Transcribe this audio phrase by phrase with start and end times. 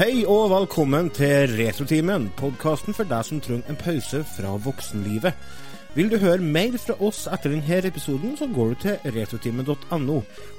[0.00, 5.34] Hei og velkommen til Retrotimen, podkasten for deg som trenger en pause fra voksenlivet.
[5.92, 10.14] Vil du høre mer fra oss etter denne episoden, så går du til retrotimen.no.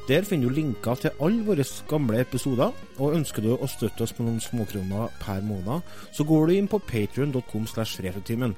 [0.05, 2.69] Der finner du linker til alle våre gamle episoder,
[2.99, 6.69] og ønsker du å støtte oss med noen småkroner per måned, så går du inn
[6.69, 8.53] på patrion.com slash retrotimen.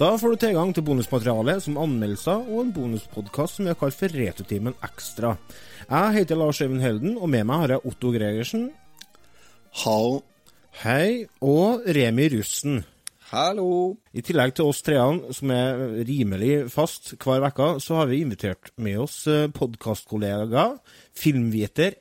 [0.00, 3.98] Da får du tilgang til bonusmateriale som anmeldelser og en bonuspodkast som vi har kalt
[3.98, 5.36] for Retrotimen Ekstra.
[5.84, 8.64] Jeg heter Lars Øyvind Helden, og med meg har jeg Otto Gregersen.
[9.74, 10.20] Hallo.
[10.84, 11.24] Hei.
[11.42, 12.84] Og Remi Russen.
[13.32, 13.96] Hallo.
[14.14, 18.70] I tillegg til oss treene, som er rimelig fast hver uke, så har vi invitert
[18.78, 19.24] med oss
[19.56, 20.68] podkastkollega,
[21.18, 21.96] filmviter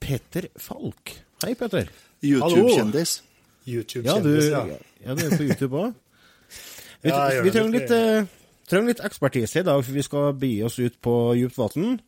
[0.00, 1.12] Petter Falk.
[1.44, 1.90] Hei, Petter.
[2.24, 3.18] YouTube-kjendis.
[3.20, 4.62] Ja, du, YouTube-kjendis, ja.
[5.04, 5.92] ja, du er på YouTube òg.
[7.02, 8.24] Vi, Ja, vi trenger litt, eh,
[8.66, 12.00] trenger litt ekspertise i dag, for vi skal begi oss ut på djupt vann.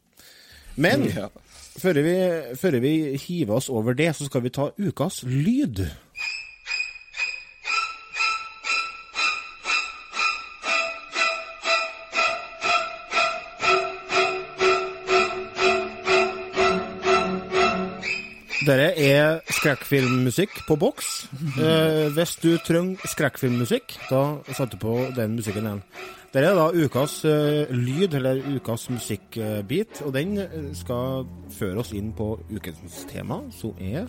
[0.74, 1.28] Men Ja.
[1.78, 2.16] Før, vi,
[2.56, 5.86] før vi hiver oss over det, så skal vi ta ukas lyd.
[18.60, 21.08] Dette er skrekkfilmmusikk på boks.
[21.60, 25.82] Eh, hvis du trenger skrekkfilmmusikk, da setter du på den musikken igjen.
[26.30, 31.90] Dette er da ukas uh, lyd, eller ukas musikkbit, og den eh, skal føre oss
[31.90, 34.06] inn på ukens tema, som er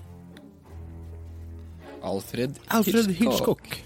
[2.05, 3.77] Alfred, Alfred Hitchcock.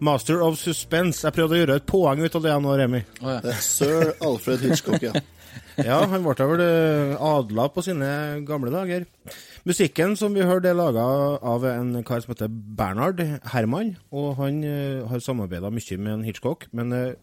[0.00, 1.20] Master of Suspense.
[1.24, 3.02] Jeg prøvde å gjøre et poeng ut av det nå, Remi.
[3.20, 3.40] Oh, ja.
[3.44, 5.16] Det er Sir Alfred Hitchcock, ja.
[5.80, 8.08] Ja, han ble vel eh, adla på sine
[8.48, 9.04] gamle dager.
[9.68, 11.04] Musikken som vi hørte, er laga
[11.40, 13.20] av en kar som heter Bernhard
[13.52, 16.66] Herman, og han uh, har samarbeida mye med en Hitchcock.
[16.76, 17.14] Men eh,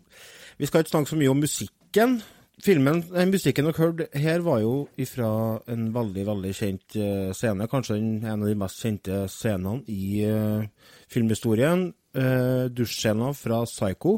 [0.59, 2.19] vi skal ikke snakke så mye om musikken.
[2.59, 5.29] Filmen, den Musikken dere hørte her, var jo fra
[5.71, 7.67] en veldig veldig kjent eh, scene.
[7.71, 10.65] Kanskje en av de mest kjente scenene i uh,
[11.07, 11.93] filmhistorien.
[12.11, 14.17] Uh, Dusjscena fra Psycho.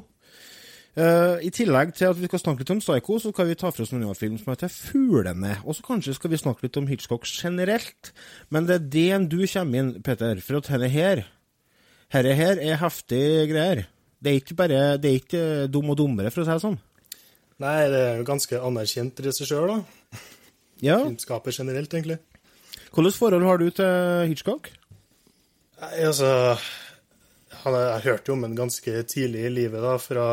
[0.98, 3.70] Uh, I tillegg til at vi skal snakke litt om Psycho, så kan vi ta
[3.70, 5.60] for oss en annen film som heter Fuglene.
[5.62, 8.10] Og så kanskje skal vi snakke litt om Hitchcock generelt.
[8.50, 11.28] Men det er det du kommer inn, Peter, for at dette her
[12.12, 13.86] Dette her er heftige greier.
[14.22, 16.64] Det er ikke bare Det er ikke eh, dum og dummere, for å si det
[16.64, 16.78] sånn.
[17.62, 20.22] Nei, det er jo ganske anerkjent regissør, da.
[20.82, 21.00] Ja.
[21.04, 22.18] Filmskaper generelt, egentlig.
[22.92, 24.72] Hvilket forhold har du til Hitchcock?
[25.82, 26.32] Nei, altså
[27.62, 30.28] han Jeg hørte jo om ham ganske tidlig i livet, da, fra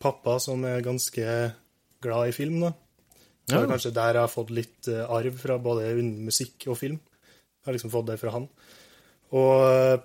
[0.00, 1.36] pappa, som er ganske
[2.04, 2.74] glad i film, da.
[3.44, 6.78] Så det er kanskje der jeg har fått litt eh, arv fra både musikk og
[6.80, 6.96] film.
[6.96, 8.46] Jeg har liksom fått det fra han.
[9.36, 9.96] Og eh,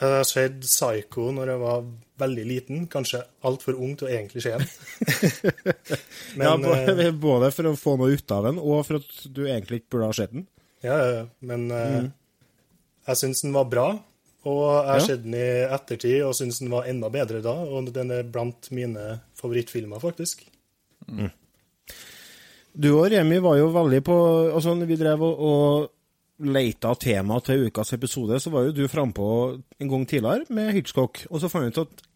[0.00, 1.82] jeg har sett Psycho når jeg var
[2.20, 4.68] veldig liten, kanskje altfor ung til å egentlig skje den.
[6.44, 9.24] ja, Men, eh, både, både for å få noe ut av den, og for at
[9.26, 10.46] du egentlig ikke burde ha sett den.
[10.84, 11.26] Ja, ja, ja.
[11.44, 12.06] men mm.
[13.10, 13.88] jeg syns den var bra.
[14.48, 15.04] Og jeg har Ja.
[15.04, 17.52] sett den i ettertid og syns den var enda bedre da.
[17.52, 20.46] Og den er blant mine favorittfilmer, faktisk.
[22.72, 24.16] Du og Remi var jo veldig på
[24.54, 25.90] Altså, sånn, vi drev og, og
[26.40, 29.26] leita tema til ukas episode, så var jo du frampå
[29.78, 32.06] en gang tidligere med Hitchcock, og så fant vi ut at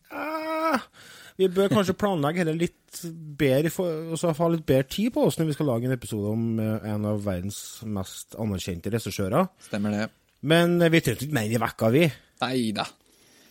[1.40, 3.00] vi bør kanskje planlegge heller litt
[3.38, 3.70] bedre,
[4.12, 6.60] og så ha litt bedre tid på oss når vi skal lage en episode om
[6.62, 9.48] eh, en av verdens mest anerkjente regissører.
[9.66, 10.04] Stemmer det.
[10.46, 12.04] Men eh, vi trengte ikke mer i vekka, vi.
[12.44, 12.86] Nei da.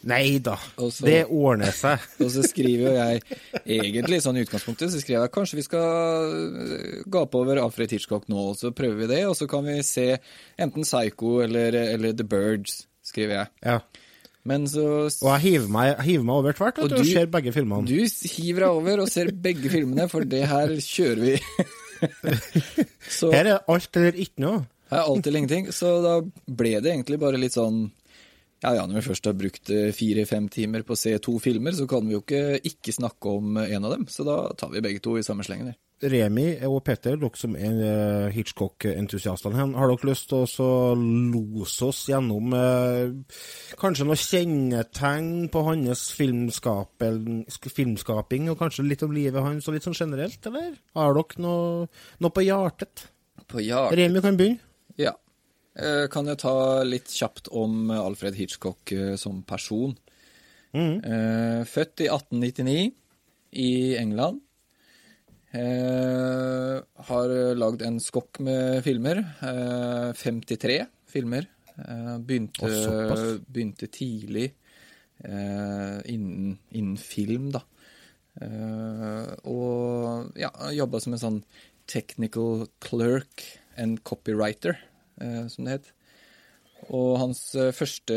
[0.04, 0.58] Nei da,
[1.06, 2.02] det ordner seg.
[2.24, 3.22] Og så skriver jo jeg
[3.78, 8.28] egentlig sånn i utgangspunktet, så skriver jeg kanskje vi skal øh, gape over Alfred Hitchcock
[8.32, 10.10] nå, og så prøver vi det, og så kan vi se
[10.60, 13.54] enten Psycho eller, eller The Birds, skriver jeg.
[13.64, 13.80] Ja.
[14.50, 17.54] Men så Og jeg hiver meg, hiver meg over tvert vet du, og ser begge
[17.56, 17.88] filmene.
[17.88, 17.96] Du
[18.36, 21.36] hiver deg over og ser begge filmene, for det her kjører vi.
[23.20, 24.64] så Her er alt eller ikke noe.
[24.92, 25.70] Her er alt eller ingenting.
[25.76, 26.18] Så da
[26.60, 27.86] ble det egentlig bare litt sånn
[28.64, 31.76] Ja ja, når vi først har brukt eh, fire-fem timer på å se to filmer,
[31.76, 34.06] så kan vi jo ikke ikke snakke om eh, en av dem.
[34.08, 35.74] Så da tar vi begge to i samme slengen.
[35.74, 35.80] der.
[36.04, 41.88] Remi og Petter, dere som er eh, Hitchcock-entusiastene, her, har dere lyst til å lose
[41.88, 43.14] oss gjennom eh,
[43.80, 50.00] kanskje noen kjennetegn på hans filmskaping, og kanskje litt om livet hans, og litt sånn
[50.00, 50.70] generelt, eller?
[51.00, 51.88] Har dere noe,
[52.20, 52.96] noe på hjertet?
[53.48, 53.98] På hjertet?
[54.00, 54.60] Remi kan begynne.
[55.00, 55.14] ja.
[55.76, 59.96] Eh, Kan jeg ta litt kjapt om Alfred Hitchcock eh, som person?
[60.74, 61.04] Mm.
[61.70, 62.92] Født i 1899
[63.62, 64.40] i England.
[65.54, 66.80] Eh,
[67.10, 69.22] har lagd en skokk med filmer.
[69.46, 70.80] Eh, 53
[71.14, 71.46] filmer.
[71.78, 72.70] Eh, begynte,
[73.46, 74.48] begynte tidlig
[75.24, 77.62] eh, innen, innen film, da.
[78.42, 81.40] Eh, og ja, jobba som en sånn
[81.90, 83.46] technical clerk
[83.78, 84.93] and copywriter, eh,
[85.50, 85.94] som det het.
[86.92, 88.16] Og hans eh, første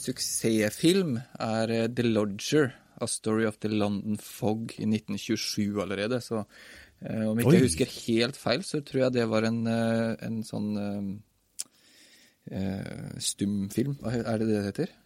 [0.00, 2.72] suksessfilm er eh, The Lodger,
[3.02, 6.20] A Story of the London Fog, i 1927 allerede.
[6.20, 7.56] Så eh, om ikke Oi.
[7.56, 11.10] jeg husker helt feil, så tror jeg det var en, eh, en sånn eh,
[12.60, 13.96] eh, stumfilm.
[14.04, 14.96] Er det det det heter?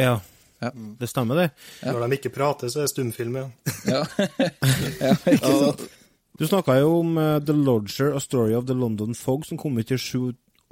[0.00, 0.20] Ja,
[0.62, 0.70] Ja.
[0.74, 1.48] det stemmer, det.
[1.82, 3.48] Når de ikke prater, så er det stumfilm, ja.
[3.86, 4.04] Ja,
[5.02, 5.82] ja ikke sant?
[6.38, 9.76] Du snakka jo om eh, The Lodger, A Story of the London Fog, som kom
[9.78, 9.98] ut i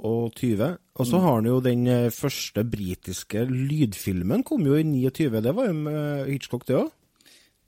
[0.01, 0.77] 27.
[0.99, 5.41] Og så har han jo den eh, første britiske lydfilmen, kom jo i 29.
[5.45, 6.89] Det var jo med Hitchcock, det òg.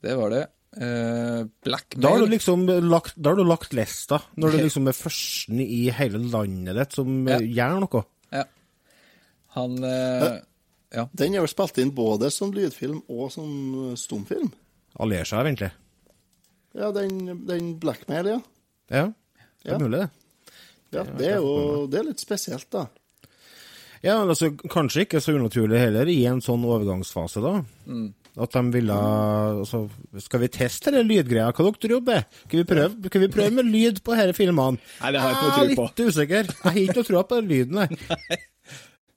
[0.04, 0.42] Det var det.
[0.74, 4.96] Blackmail Da har du liksom lagt, da har du lagt lista, når du liksom er
[4.98, 7.36] førsten i hele landet ditt som Ja.
[7.38, 8.02] eh, gjør noe.
[8.34, 8.42] Ja.
[9.54, 10.40] Han uh,
[10.94, 11.06] Ja.
[11.14, 14.50] Den er vel spilt inn både som lydfilm og som stumfilm.
[14.94, 15.70] Seg, egentlig.
[16.74, 18.40] Ja, den, den Blackmail, ja.
[18.90, 19.06] Ja,
[19.62, 19.74] det Ja.
[19.74, 20.10] er mulig, det.
[20.94, 21.04] Ja.
[21.18, 22.86] Det er jo det er litt spesielt, da.
[24.04, 27.54] Ja, altså, Kanskje ikke så unaturlig heller, i en sånn overgangsfase, da.
[28.34, 29.84] At de ville altså,
[30.20, 31.52] Skal vi teste den lydgreia?
[31.54, 32.16] Hva dere tror på?
[32.48, 34.80] Skal vi prøve, skal vi prøve med lyd på disse filmene?
[35.00, 35.86] Nei, det har jeg ikke noe Jeg er tro på.
[35.86, 36.50] litt usikker.
[36.50, 38.40] Jeg har ikke noe tro på den lyden, nei.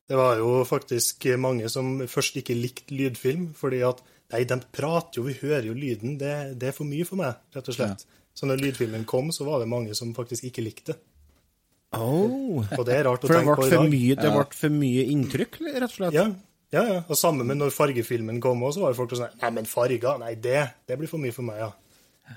[0.08, 5.22] Det var jo faktisk mange som først ikke likte lydfilm, fordi at Nei, de prater
[5.22, 6.18] jo, vi hører jo lyden.
[6.20, 8.02] Det, det er for mye for meg, rett og slett.
[8.36, 10.98] Så når lydfilmen kom, så var det mange som faktisk ikke likte det.
[11.96, 12.66] Oh.
[12.78, 13.90] Og det er rart å For det tenke på i dag.
[13.94, 16.18] mye, det ble for mye inntrykk, rett og slett?
[16.18, 16.26] Ja,
[16.76, 16.98] ja, ja.
[17.08, 19.70] Og samme med når fargefilmen kom òg, så var det folk som sa Nei, men
[19.72, 21.70] farger, nei, det, det blir for mye for meg, ja.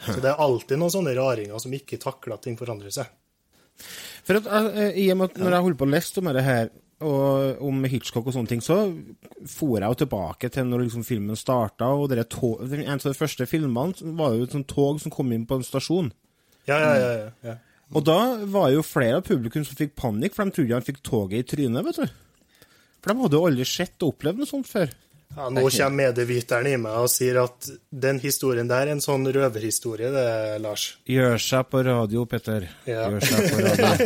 [0.07, 3.11] Så det er alltid noen sånne raringer som ikke takler at ting forandrer seg.
[4.23, 6.45] For at, jeg- I og med at når jeg holdt på å lese om det
[6.47, 6.71] her,
[7.01, 8.77] og om Hitchcock og sånne ting, så
[9.49, 13.47] for jeg jo tilbake til når liksom filmen starta, og tog, en av de første
[13.49, 16.13] filmene var jo et sånt tog som kom inn på en stasjon.
[16.69, 17.11] Ja, ja, ja.
[17.11, 17.57] ja, ja.
[17.91, 21.01] Og da var jo flere av publikum som fikk panikk, for de trodde han fikk
[21.07, 22.07] toget i trynet, vet du.
[23.01, 24.89] For de hadde jo aldri sett og opplevd noe sånt før.
[25.37, 27.59] ja nå kommer medieviteren i meg og sier at
[27.91, 30.29] den historien der er en sånn røverhistorie, det,
[30.63, 30.85] Lars.
[31.11, 32.63] Gjør seg på radio, Petter.
[32.87, 33.11] Ja.
[33.11, 33.87] Gjør seg på radio.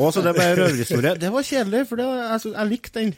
[0.00, 1.12] og så det ble røverhistorie.
[1.20, 3.12] Det var kjedelig, for det, altså, jeg likte den.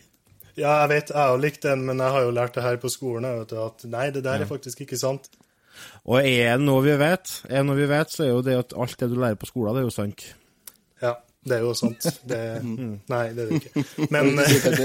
[0.57, 2.91] Ja, jeg vet, jeg har likt den, men jeg har jo lært det her på
[2.93, 5.31] skolen, vet du, at nei, det der er faktisk ikke sant.
[6.05, 8.57] Og er det noe vi vet, er det noe vi vet, så er jo det
[8.61, 10.27] at alt det du lærer på skolen, det er jo sant.
[11.03, 11.15] Ja,
[11.49, 12.09] det er jo sant.
[12.29, 12.41] Det,
[13.09, 13.87] nei, det er det ikke.
[14.13, 14.35] Men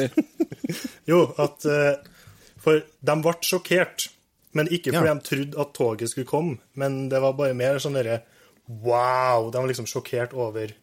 [1.12, 1.92] jo, at eh,
[2.64, 2.82] For
[3.12, 4.08] de ble sjokkert,
[4.58, 5.14] men ikke fordi Ja.
[5.20, 8.22] de trodde at toget skulle komme, men det var bare mer sånn derre
[8.68, 9.52] Wow!
[9.52, 10.74] De var liksom sjokkert over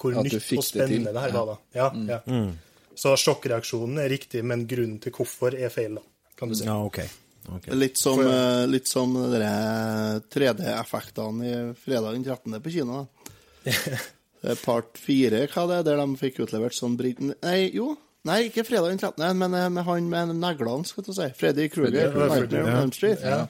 [0.00, 1.56] hvor nytt og spennende det, det her var, da.
[1.78, 2.22] Ja, ja.
[2.98, 6.04] Så sjokkreaksjonen er riktig, men grunnen til hvorfor er feil, da,
[6.38, 6.66] kan du si.
[6.68, 7.00] Ja, OK.
[7.42, 7.74] Okay.
[7.74, 9.40] Litt som, eh, litt som de
[10.30, 12.60] 3D-effektene i fredag den 13.
[12.62, 13.02] på kino.
[13.02, 14.52] da.
[14.66, 17.20] Part 4, hva det er, der de fikk utlevert sånn brit...
[17.22, 17.92] Nei, jo.
[18.26, 21.28] Nei, ikke fredag den 13., men eh, med han med neglene, skal du si.
[21.38, 22.12] Freddy Kruger.
[22.14, 22.80] Freddy- ja, Nightmare on ja.
[22.82, 23.22] Elm Street.
[23.26, 23.42] Ja.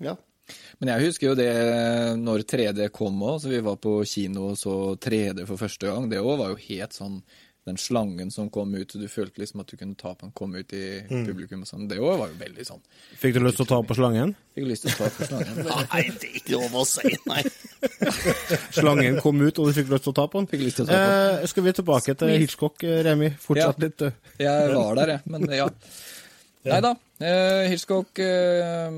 [0.00, 0.16] Ja.
[0.80, 1.50] Men jeg husker jo det
[2.18, 6.08] når 3D kom òg, så vi var på kino og så 3D for første gang.
[6.10, 7.20] Det òg var jo helt sånn
[7.70, 10.32] den slangen som kom ut, og du følte liksom at du kunne ta på den,
[10.36, 11.86] komme ut i publikum og sånn.
[11.90, 12.82] Det òg var jo veldig sånn.
[13.22, 14.34] Fikk du lyst til å ta på slangen?
[14.58, 15.60] Fikk lyst til å ta på slangen.
[15.94, 17.42] Nei, det er ikke lov å si, nei.
[18.80, 20.48] Slangen kom ut, og du fikk lyst til å ta på den?
[20.50, 23.30] Fikk lyst til å ta på Eh, skal vi tilbake til Hitchcock, eh, Remi?
[23.40, 23.86] Fortsatt Ja.
[23.86, 24.10] litt, du.
[24.42, 25.20] Jeg var der, jeg.
[25.30, 25.68] Men ja.
[26.70, 26.92] Nei da.
[27.20, 28.90] Eh, Hitchcock eh,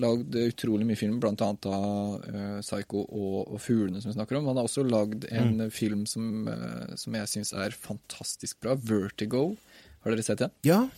[0.00, 4.48] lagd utrolig mye film, annet av uh, Psycho og, og 'Fuglene', som vi snakker om.
[4.50, 8.76] Han har også lagd en film som, uh, som jeg syns er fantastisk bra.
[8.76, 9.56] 'Vertigo'.
[10.04, 10.50] Har dere sett den?
[10.64, 10.88] Ja,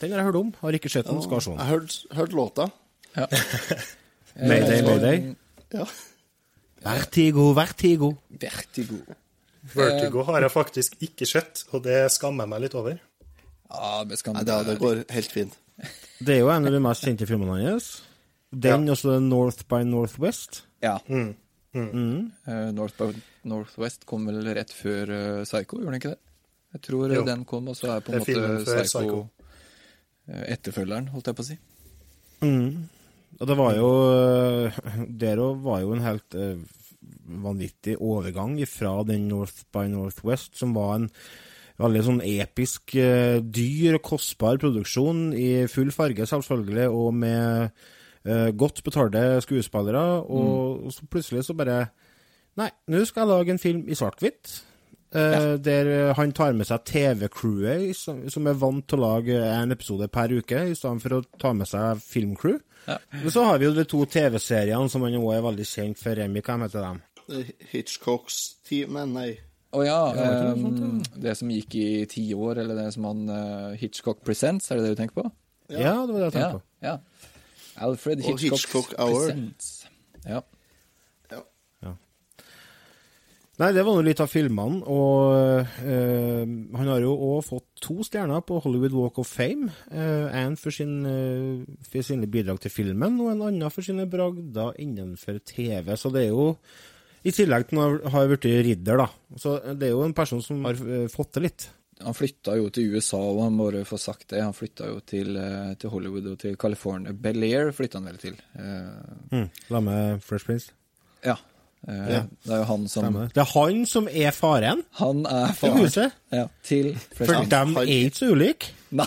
[0.00, 0.54] den har jeg hørt om.
[0.60, 1.22] Har ikke sett den.
[1.24, 1.86] Skal se Jeg har
[2.20, 2.70] hørt låta.
[3.16, 3.26] Ja.
[4.36, 5.34] Mayday, Eh, mayday.
[5.72, 5.86] Ja.
[6.84, 8.14] Vertigo, vertigo.
[8.28, 8.98] Vertigo.
[9.74, 12.98] Vertigo har jeg faktisk ikke sett, og det skammer jeg meg litt over.
[13.70, 15.56] Ja, det Nei, det, det går helt fint.
[16.20, 17.88] Det er jo en av de mest kjente filmene hans.
[18.52, 20.64] Den og så North by Northwest.
[20.84, 20.98] Ja.
[21.76, 23.10] Eh, North by
[23.48, 26.20] Northwest kom vel rett før uh, Psycho, gjorde den ikke det?
[26.76, 27.24] Jeg tror eh, Jo.
[27.26, 29.18] den kom, og så er på en måte Psycho, Psycho.
[30.26, 31.58] Uh, etterfølgeren, holdt jeg på å si.
[33.36, 33.88] Og det var jo
[35.20, 36.36] Der òg var jo en helt
[37.26, 41.08] vanvittig overgang fra den North by Northwest, som var en
[41.80, 47.82] veldig sånn episk, dyr og kostbar produksjon i full farge, selvfølgelig, og med
[48.58, 50.04] godt betalte skuespillere.
[50.26, 50.94] Og, mm.
[50.96, 51.86] så plutselig så bare
[52.56, 54.54] Nei, nå skal jeg lage en film i svart-hvitt.
[55.12, 55.56] Ja.
[55.60, 60.08] Der han tar med seg TV-crewet, som som er vant til å lage en episode
[60.12, 62.56] per uke, i stedet for å ta med seg filmcrew.
[62.86, 62.96] Ja.
[63.12, 66.16] Men så har vi jo de to TV-seriene som han også er veldig kjent for.
[66.16, 67.44] Remi, hva heter de?
[67.72, 69.30] Hitchcocks team Men nei.
[69.76, 69.96] Å ja.
[70.14, 74.22] ikke ehm, sånt, det som gikk i ti år, eller det som han uh, Hitchcock
[74.24, 75.26] Presents, er det det du tenker på?
[75.74, 76.36] Ja, det var det jeg Ja.
[76.38, 76.62] tenkte på.
[76.86, 76.94] ja.
[77.76, 79.86] Alfred Hitchcock, Hitchcock Presents.
[80.26, 80.42] Ja.
[83.56, 86.42] Nei, det var nå litt av filmene, og eh,
[86.76, 89.70] han har jo òg fått to stjerner på Hollywood Walk of Fame.
[89.88, 94.04] Eh, en for, sin, eh, for sine bidrag til filmen, og en annen for sine
[94.12, 95.88] bragder innenfor TV.
[95.96, 96.50] Så det er jo,
[97.24, 99.08] i tillegg til at han har blitt ridder, da.
[99.40, 100.76] Så det er jo en person som har
[101.12, 101.70] fått til litt.
[102.04, 104.42] Han flytta jo til USA, og han må bare få sagt det.
[104.42, 107.12] Han flytta jo til, eh, til Hollywood og til California.
[107.12, 108.34] Bel-Air flytta han vel til.
[108.58, 108.90] Eh,
[109.32, 109.48] Mm.
[109.70, 110.72] La med Fresh Prince.
[111.24, 111.36] ja.
[111.88, 112.22] Eh, Ja.
[112.44, 113.28] Det er jo han som Stemme.
[113.28, 113.36] det.
[113.36, 116.12] Er han som er faren Han er til faren huset.
[116.32, 118.72] ja, til Fresh For dem de er ikke så ulike.
[118.90, 119.06] Nei.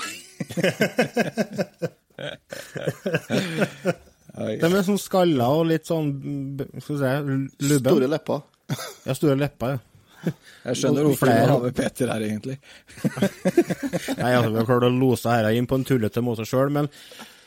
[4.59, 6.11] De er sånn skalla og litt sånn
[6.79, 7.91] skal vi si, lubben.
[7.91, 8.41] Store lepper.
[9.05, 9.79] Ja, store lepper, ja.
[10.65, 12.57] Jeg skjønner hvorfor du har med Peter her, egentlig.
[14.19, 16.89] Nei, altså, vi har klart å lose her inn på en tullete måte sjøl, men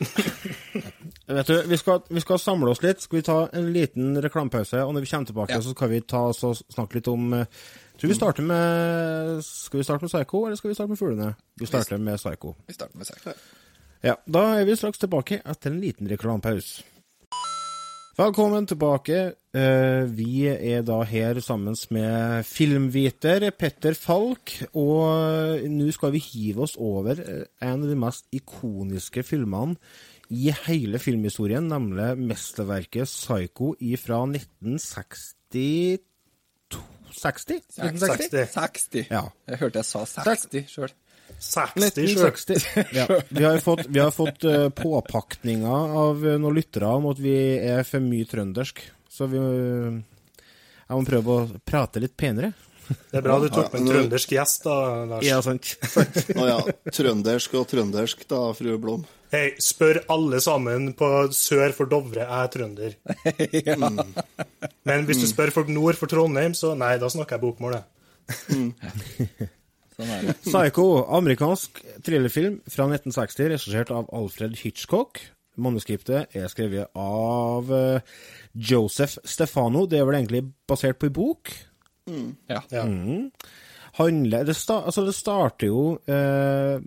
[1.27, 3.01] Vet du, vi skal, vi skal samle oss litt.
[3.05, 5.61] Skal vi ta en liten reklamepause, og når vi kommer tilbake, Ja.
[5.63, 7.45] så skal vi ta og snakke litt om eh,
[7.93, 11.29] Tror vi starter med Skal vi starte med Psycho, eller skal vi starte med Fuglene?
[11.61, 12.55] Vi starter med Psycho.
[12.67, 13.35] Vi starter med Psycho.
[14.03, 16.81] Ja, da er vi straks tilbake etter en liten reklamepause.
[18.17, 19.21] Velkommen tilbake.
[19.53, 26.65] Eh, Vi er da her sammen med filmviter Petter Falk, og nå skal vi hive
[26.65, 29.77] oss over eh, en av de mest ikoniske filmene
[30.33, 36.01] i hele filmhistorien, nemlig mesterverket Psycho fra 1960
[37.13, 37.61] 60?
[37.77, 38.33] 1960?
[38.33, 38.53] 60.
[38.57, 39.05] 60.
[39.11, 39.27] Ja.
[39.51, 40.95] Jeg hørte jeg sa 60 sjøl.
[41.37, 42.33] 60 sjøl.
[42.33, 42.65] 1960.
[42.97, 43.05] Ja.
[43.29, 47.85] Vi har fått, vi har fått eh, påpakninger av noen lyttere om at vi er
[47.85, 48.81] for mye trøndersk.
[49.13, 49.97] Så vi eh,
[50.89, 52.53] Jeg må prøve å prate litt penere.
[52.83, 54.77] Det er bra du tok med en trøndersk gjest, da,
[55.07, 55.25] Lars.
[55.25, 55.69] Ja, sant.
[56.35, 56.57] Å ja.
[56.91, 59.05] Trøndersk og trøndersk, da, fru Blom.
[59.33, 62.97] Hei, spør alle sammen på sør for Dovre, jeg er trønder.
[64.89, 69.47] Men hvis du spør folk nord for Trondheim, så nei, da snakker jeg bokmål, jeg.
[69.93, 70.29] Sånn er.
[70.43, 70.85] Psycho,
[71.17, 75.21] amerikansk thrillerfilm fra 1960, regissert av Alfred Hitchcock.
[75.61, 78.15] Manuskriptet er skrevet av eh,
[78.53, 79.85] Joseph Stefano.
[79.89, 81.53] Det er vel egentlig basert på en bok?
[82.49, 82.61] Ja.
[82.73, 82.83] Ja.
[83.93, 86.81] handler Det, sta, altså det starter jo eh,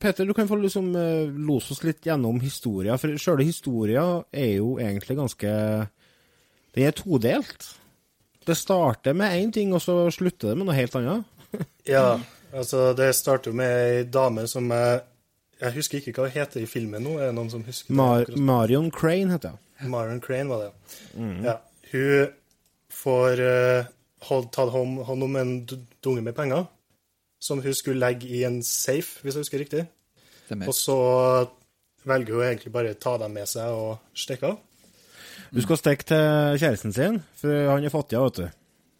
[0.00, 2.96] Peter, du kan få liksom eh, lose oss litt gjennom historia.
[3.00, 5.50] For sjøle historia er jo egentlig ganske
[6.76, 7.68] Den er todelt.
[8.46, 11.24] Det starter med én ting, og så slutter det med noe helt annet.
[11.96, 12.20] ja,
[12.52, 15.00] altså, det starter jo med ei dame som jeg
[15.62, 17.16] Jeg husker ikke hva hun heter i filmen nå.
[17.20, 17.96] Er det noen som husker det?
[17.96, 18.36] Mar det?
[18.36, 19.92] Marion Crane heter hun.
[19.92, 20.72] Marion Crane var det.
[21.44, 21.58] Ja.
[21.92, 22.32] Hun
[22.92, 23.88] får uh,
[24.28, 26.66] hold, tatt hånd, hånd om en dunge med penger,
[27.42, 29.86] som hun skulle legge i en safe, hvis jeg husker riktig.
[30.56, 30.98] Og så
[32.06, 34.62] velger hun egentlig bare å ta dem med seg og stikke av.
[35.54, 38.46] Du skal stikke til kjæresten sin, for han er fattig, vet du.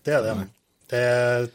[0.06, 0.34] Det er det.
[0.38, 0.50] Mm.
[0.90, 1.48] Det er,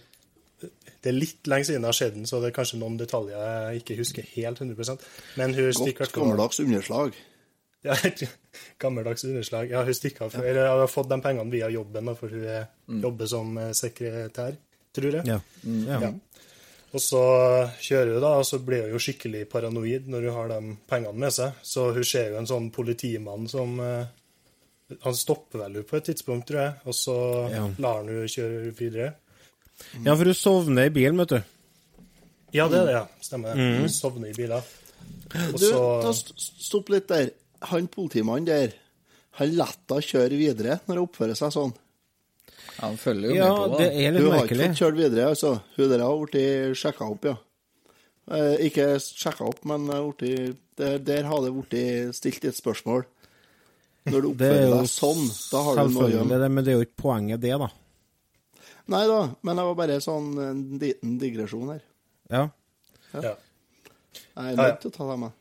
[1.02, 3.82] det er litt lenge siden det har skjedd, så det er kanskje noen detaljer jeg
[3.82, 5.06] ikke husker helt 100%
[5.42, 7.18] Men hun stikker Godt gammeldags underslag.
[7.82, 7.96] Ja,
[8.84, 9.72] gammeldags underslag.
[9.74, 10.36] Ja, hun stikker av.
[10.44, 13.02] Eller hun har fått de pengene via jobben, for hun mm.
[13.02, 14.60] jobber som eh, sekretær,
[14.94, 15.26] tror jeg.
[15.26, 15.40] Ja.
[15.90, 16.02] ja.
[16.06, 16.14] Ja.
[16.92, 17.22] Og så
[17.80, 21.24] kjører hun, da, og så blir hun jo skikkelig paranoid når hun har de pengene
[21.24, 21.58] med seg.
[21.64, 24.18] Så hun ser jo en sånn politimann som eh,
[25.02, 27.14] Han stopper vel på et tidspunkt, tror jeg, og så
[27.48, 27.62] Ja.
[27.80, 29.14] lar han henne kjøre videre.
[30.06, 31.42] Ja, for du sovner i bilen, vet du.
[32.56, 33.04] Ja, det er det, ja.
[33.24, 33.68] Stemmer det.
[33.82, 33.90] Mm.
[33.92, 34.66] sovner i biler.
[35.54, 35.60] Også...
[35.62, 35.70] Du,
[36.04, 37.30] ta stopp litt der.
[37.72, 38.74] Han politimannen der,
[39.40, 41.72] han lar henne kjøre videre når hun oppfører seg sånn.
[42.76, 44.02] Ja, Han følger jo Ja, med på det det.
[44.06, 45.52] er litt Hun har ikke fått kjørt videre, altså.
[45.78, 47.36] Hun der har blitt sjekka opp, ja.
[48.32, 53.06] Eh, ikke sjekka opp, men har der, der har det blitt stilt et spørsmål.
[54.10, 56.40] Når du er oppfører deg sånn, da har du noe å gjøre.
[56.42, 57.70] det, men det er jo ikke poenget, det, da.
[58.88, 61.82] Nei da, men det var bare sånn en liten digresjon her.
[62.32, 62.48] Ja.
[63.14, 63.22] ja.
[63.32, 63.36] Jeg
[64.36, 64.56] er Ja, ja.
[64.72, 65.38] nødt til å ta det med.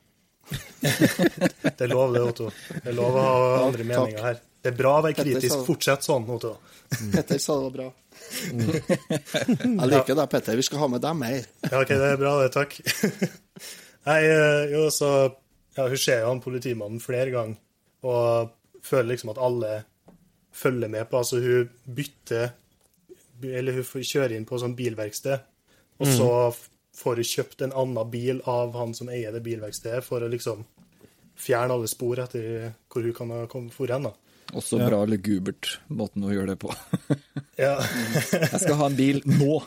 [0.80, 2.46] Det er lov, det, Otto.
[2.82, 3.32] Det er lov å ha
[3.66, 3.88] andre takk.
[3.90, 4.38] meninger her.
[4.60, 5.52] Det er bra å være kritisk.
[5.54, 5.60] sa.
[5.64, 6.54] Fortsett sånn, Otto.
[7.14, 7.88] Petter sa det var bra.
[8.50, 10.58] Jeg liker deg, Petter.
[10.58, 11.46] Vi skal ha med deg mer.
[11.70, 12.50] Ja, OK, det er bra, det.
[12.56, 12.76] Takk.
[14.08, 15.10] Nei, eh, jo, så
[15.76, 17.56] Ja, hun ser jo han politimannen flere ganger,
[18.02, 18.50] og
[18.84, 19.74] føler liksom at alle
[20.56, 22.50] følger med på Altså, hun bytter
[23.42, 25.46] Eller hun kjører inn på sånn bilverksted,
[26.00, 26.30] og så
[27.00, 30.64] får hun kjøpt en annen bil av han som eier det bilverkstedet, for å liksom
[31.40, 34.08] fjerne alle spor etter hvor hun kan ha kommet for hen.
[34.10, 34.12] da.
[34.58, 36.74] Også bra lugubert, måten å gjøre det på.
[37.60, 37.74] Ja,
[38.32, 39.58] Jeg skal ha en bil nå!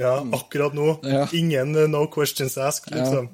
[0.00, 0.94] ja akkurat nå.
[1.04, 1.26] Ja.
[1.36, 3.28] Ingen eh, no questions asked, liksom.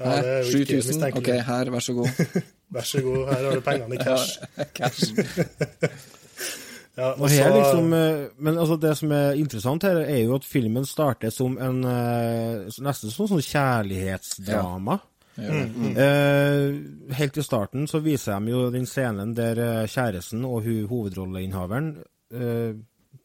[0.00, 1.04] Ja, ikke 7000?
[1.20, 2.10] Ok, her, vær så god.
[2.72, 4.40] Vær så god, her har du pengene i cash.
[4.74, 5.12] Cash.
[6.96, 10.24] Ja, og Og her så- liksom, eh, men altså det som er interessant her, er
[10.24, 14.98] jo at filmen starter som en eh, nesten sånn, sånn kjærlighetsdrama.
[15.38, 21.96] Eh, helt i starten så viser de jo den scenen der kjæresten og hun, hovedrolleinnehaveren
[22.34, 22.74] eh,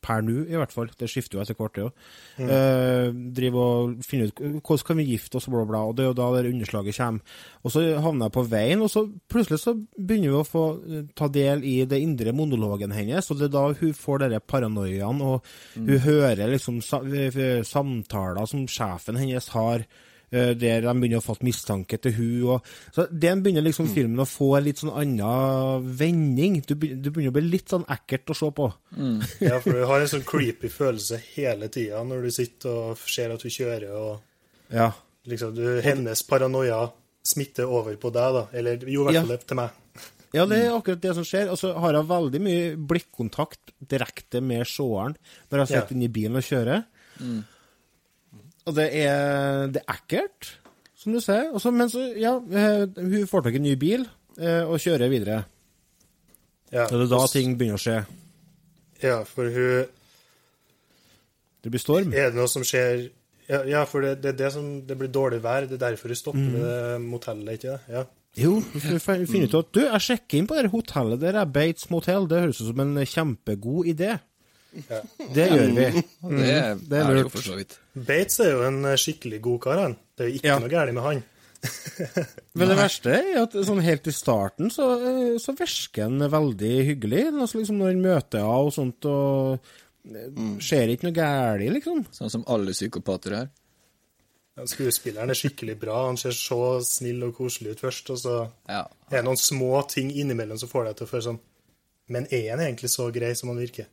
[0.03, 2.07] Per nå, i hvert fall, det skifter jo etter hvert, det òg.
[2.45, 5.83] Eh, driver og finner ut hvordan kan vi gifte oss, bla, bla.
[5.89, 7.37] Og det er jo da det underslaget kommer.
[7.63, 11.05] Og så havner jeg på veien, og så plutselig så begynner vi å få eh,
[11.17, 15.23] ta del i det indre monologen hennes, og det er da hun får denne paranoiaen,
[15.23, 19.87] og hun hører liksom eh, samtaler som sjefen hennes har,
[20.31, 22.65] der de begynner å fatte mistanke til hun, og
[22.95, 26.61] Så den begynner liksom filmen å få en litt sånn annen vending.
[26.67, 28.67] Du, du begynner å bli litt sånn ekkelt å se på.
[29.47, 33.31] Ja, for du har en sånn creepy følelse hele tida når du sitter og ser
[33.31, 34.91] at hun kjører, og Ja.
[35.25, 36.89] liksom du, hennes paranoia
[37.23, 38.45] smitter over på deg, da.
[38.55, 39.37] Eller jo, i hvert Ja.
[39.47, 39.69] til meg.
[40.35, 41.49] Ja, det er akkurat det som skjer.
[41.51, 45.15] Og så har jeg veldig mye blikkontakt direkte med seeren
[45.49, 45.95] når jeg sitter Ja.
[45.95, 46.83] inne i bilen og kjører.
[48.67, 50.49] Og det er, det er ekkelt,
[50.99, 51.49] som du sier.
[51.55, 54.03] Også, men så, ja, eh, hun får tak i en ny bil
[54.39, 55.37] eh, og kjører videre.
[56.73, 58.01] Ja, det er da ting begynner å skje.
[59.05, 59.85] ja for hun
[61.63, 62.11] Det blir storm.
[62.13, 63.07] Er det noe som skjer
[63.47, 65.63] Ja, ja for det, det er det som Det blir dårlig vær.
[65.69, 66.53] Det er derfor hun stopper Mm.
[66.59, 67.79] ved motellet, ikke det?
[67.95, 68.03] Ja.
[68.37, 71.89] Jo, vi finner ut at du, jeg sjekker inn på det hotellet der, er Bates
[71.89, 72.27] Motel.
[72.27, 74.19] Det høres ut som en kjempegod idé.
[74.89, 75.01] Ja.
[75.33, 75.85] Det gjør vi.
[76.23, 76.37] Mm.
[76.37, 76.45] det,
[76.89, 77.31] det er er det jo lurt.
[77.33, 77.77] for så vidt.
[77.95, 79.97] Bates er jo en eh, skikkelig god kar, han.
[80.17, 80.59] Det er jo ikke Ja.
[80.61, 81.23] noe galt med han.
[82.57, 86.73] Men det verste er at sånn helt i starten så, eh, så virker han veldig
[86.91, 87.23] hyggelig.
[87.33, 89.57] Altså liksom Når han møter henne og sånt, og
[90.05, 92.03] eh, ser ikke noe galt, liksom.
[92.13, 93.49] Sånn som alle psykopater er.
[94.57, 96.05] Ja, Skuespilleren er skikkelig bra.
[96.07, 98.37] Han ser så snill og koselig ut først, og så
[98.69, 98.85] Ja.
[99.11, 101.39] er det noen små ting innimellom som får deg til å føle sånn
[102.09, 103.85] Men er han egentlig så grei som han virker?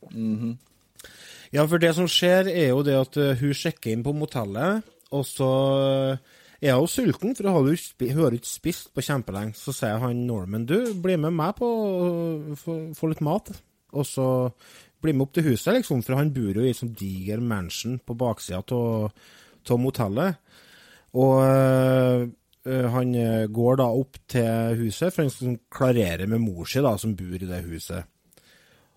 [1.53, 4.85] Ja, for det som skjer, er jo det at eh, hun sjekker inn på motellet,
[5.13, 5.49] og så
[5.83, 6.33] eh,
[6.65, 9.57] er hun sulten, for hun har ikke spist på kjempelenge.
[9.59, 13.51] Så sier han Norman, du, bli med meg på å få- litt mat.
[13.95, 14.27] Og så
[15.03, 18.15] bli med opp til huset, liksom, for han bor jo i sånn diger mansion på
[18.17, 20.41] baksida av motellet.
[21.15, 22.25] Og øh,
[22.91, 23.13] han
[23.53, 27.37] går da opp til huset, for han klarerer klarere med mor si, da, som bor
[27.37, 28.09] i det huset.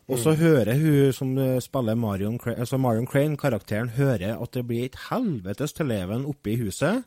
[0.09, 4.53] Og så hører hun som øh, spiller Marion, Cra- altså Marion Crane, karakteren, hører at
[4.55, 7.05] det blir et helvetes til leven oppe i huset.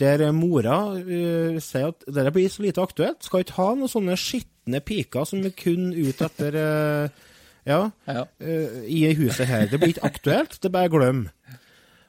[0.00, 3.20] Der øh, mora uh, sier at det blir så lite aktuelt.
[3.24, 7.28] Skal ikke ha noen sånne skitne piker som er kun ute etter uh,
[7.68, 8.24] Ja Ja.
[8.40, 9.68] eh, i huset her.
[9.70, 11.20] Det blir ikke aktuelt, det er bare glem.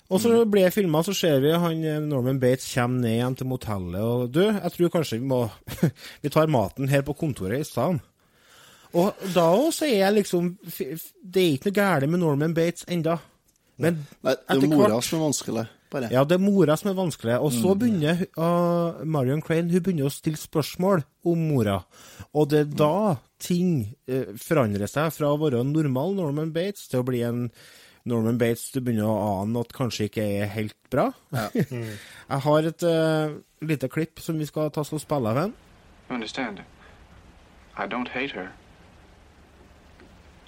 [0.09, 3.35] Og så blir jeg filma, så ser vi han eh, Norman Bates kommer ned igjen
[3.37, 4.01] til motellet.
[4.01, 5.43] Og du, jeg tror kanskje vi må
[6.23, 7.99] Vi tar maten her på kontoret i stedet.
[8.93, 12.85] Og da òg så er jeg liksom Det er ikke noe galt med Norman Bates
[12.91, 13.17] enda.
[13.81, 16.09] Men Nei, det er mora som er vanskelig, bare.
[16.13, 17.37] ja, det er mora som er vanskelig.
[17.41, 21.79] Og så begynner uh, Marion Crane hun begynner å stille spørsmål om mora.
[22.37, 26.85] Og det er da ting uh, forandrer seg fra å være en normal Norman Bates
[26.91, 27.47] til å bli en
[28.09, 31.09] Norman Bates du begynner å ane at kanskje ikke er helt bra.
[31.33, 35.55] Jeg har et uh, lite klipp som vi skal ta oss og spille av en.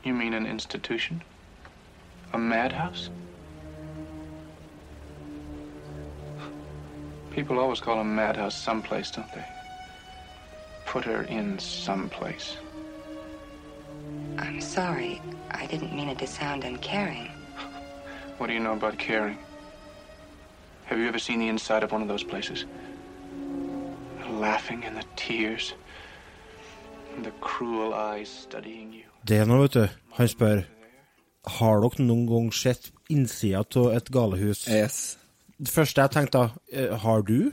[0.05, 1.23] You mean an institution?
[2.33, 3.11] A madhouse?
[7.31, 9.45] People always call a madhouse someplace, don't they?
[10.85, 12.57] Put her in someplace.
[14.73, 15.21] I'm sorry.
[15.51, 17.29] I didn't mean it to sound uncaring.
[18.39, 19.37] What do you know about caring?
[20.85, 22.65] Have you ever seen the inside of one of those places?
[24.23, 25.75] The laughing and the tears,
[27.15, 29.05] and the cruel eyes studying you.
[29.29, 29.89] Det er nå, vet du.
[30.13, 30.65] Han spør
[31.59, 34.67] har dere noen gang sett innsida av et galehus.
[34.69, 35.19] Yes.
[35.63, 37.53] Det første jeg tenkte da, eh, har du?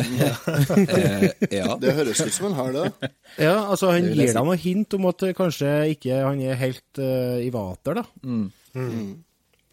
[0.00, 1.24] Eh,
[1.58, 1.74] ja.
[1.80, 3.10] Det høres ut som han har det.
[3.42, 7.00] Ja, altså han gir deg noe hint om at eh, kanskje ikke han er helt
[7.02, 8.04] uh, i vater, da.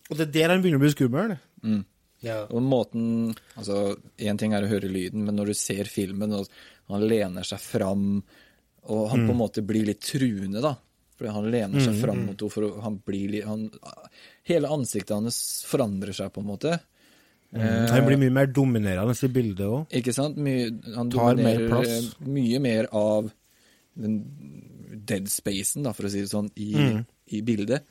[0.07, 1.35] Og det er der han begynner å bli skummel.
[2.25, 2.39] Ja.
[2.49, 6.49] Og måten Altså, én ting er å høre lyden, men når du ser filmen, og
[6.89, 8.07] han lener seg fram
[8.87, 10.73] Og han på en måte blir litt truende, da.
[11.17, 12.53] Fordi han lener seg fram mot henne.
[12.53, 13.67] for Han blir litt han,
[14.47, 16.77] Hele ansiktet hans forandrer seg, på en måte.
[17.55, 19.85] Eh, Han blir mye mer dominerende i bildet òg.
[19.95, 20.35] Ikke sant?
[20.37, 21.87] Mye, han Tar mer plass.
[22.19, 23.31] eh, mye mer av
[23.95, 24.17] den
[25.07, 27.05] dead spacen, da, for å si det sånn, i, Mm.
[27.31, 27.83] i bildet.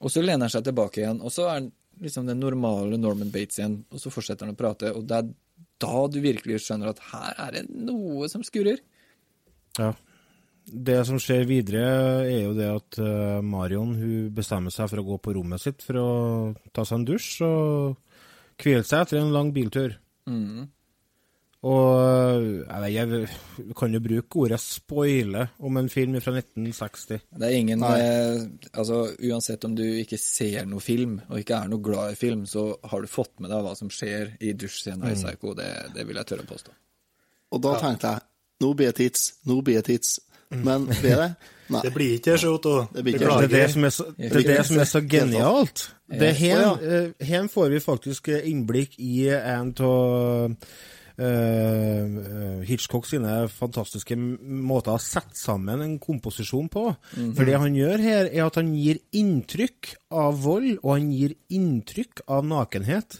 [0.00, 3.30] Og så lener han seg tilbake igjen, og så er han liksom den normale Norman
[3.30, 5.30] Bates igjen, og så fortsetter han å prate, og det er
[5.78, 8.78] da du virkelig skjønner at her er det noe som skurrer.
[9.78, 9.92] Ja.
[10.66, 15.06] Det som skjer videre, er jo det at eh, Marion hun bestemmer seg for å
[15.06, 17.96] gå på rommet sitt for å ta seg en dusj og
[18.62, 19.96] hvile seg etter en lang biltur.
[20.26, 20.66] Mm.
[21.66, 22.44] Og
[22.92, 27.18] jeg, vet, jeg kan jo bruke ordet 'spoile' om en film fra 1960.
[27.40, 27.96] Det er ingen Nei.
[28.00, 32.14] eh, Altså, uansett om du ikke ser noe film, og ikke er noe glad i
[32.20, 35.12] film, så har du fått med deg hva som skjer i dusjscenen Mm.
[35.12, 35.54] i Psycho.
[35.54, 36.70] Det, det vil jeg tørre å påstå.
[37.52, 38.20] Og da tenkte jeg
[38.60, 40.20] nå blir det tids, nå blir det tids.
[40.50, 41.30] Men blir det?
[41.74, 41.80] Nei.
[41.82, 42.74] Det blir ikke det, så, Otto.
[42.94, 45.88] Det Det er det som er så, det er det som er så genialt.
[46.06, 50.54] Det er her, eh, her får vi faktisk innblikk i en av
[52.68, 56.82] Hitchcock sine fantastiske måter å sette sammen en komposisjon på.
[57.16, 61.32] For det han gjør her, er at han gir inntrykk av vold, og han gir
[61.48, 63.16] inntrykk av nakenhet.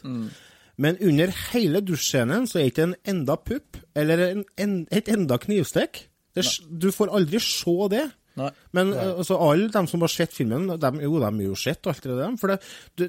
[0.76, 5.08] Men under hele dusjscenen så er det ikke en enda pupp eller en, en, et
[5.08, 6.02] enda knivstikk.
[6.37, 8.05] Det, du får aldri se det.
[8.37, 8.51] Nei.
[8.77, 9.09] Men Nei.
[9.16, 12.18] altså, alle de som har sett filmen, de, jo, de har jo sett alt det
[12.18, 12.37] der.
[12.40, 12.59] For det,
[13.01, 13.07] du,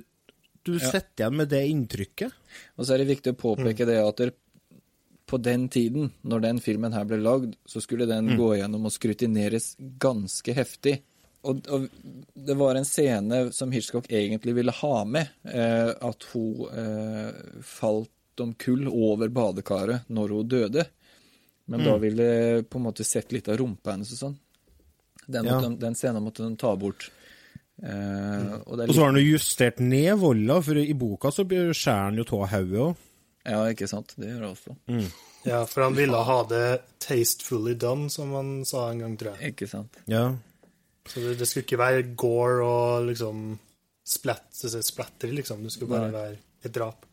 [0.63, 2.38] du sitter igjen med det inntrykket.
[2.78, 4.24] Og så er det viktig å påpeke det at
[5.28, 8.94] på den tiden, når den filmen her ble lagd, så skulle den gå gjennom og
[8.96, 11.02] skrutineres ganske heftig.
[11.48, 11.88] Og, og
[12.48, 18.44] det var en scene som Hitchcock egentlig ville ha med, eh, at hun eh, falt
[18.44, 20.88] omkull over badekaret når hun døde.
[21.67, 24.36] Men da ville på en måte sett litt av rumpa hennes og sånn.
[25.27, 25.58] Den, Ja.
[25.60, 27.10] måtte, de- den scenen måtte de ta bort.
[27.84, 31.30] Eh, og det er Og så har han jo justert ned volda, for i boka
[31.30, 32.95] så blir- skjærer han jo av hodet òg.
[33.45, 34.13] Ja, ikke sant.
[34.17, 35.12] Det gjør det også.
[35.45, 39.53] Ja, for han ville ha det tastefully done, som han sa en gang, tror jeg.
[39.56, 39.93] Ikke sant.
[40.08, 40.36] Ja.
[41.06, 43.58] Så det, det skulle ikke være gore og liksom
[44.06, 45.63] splatt, splatter, liksom.
[45.63, 46.19] Det skulle bare Nei.
[46.19, 47.06] være et drap.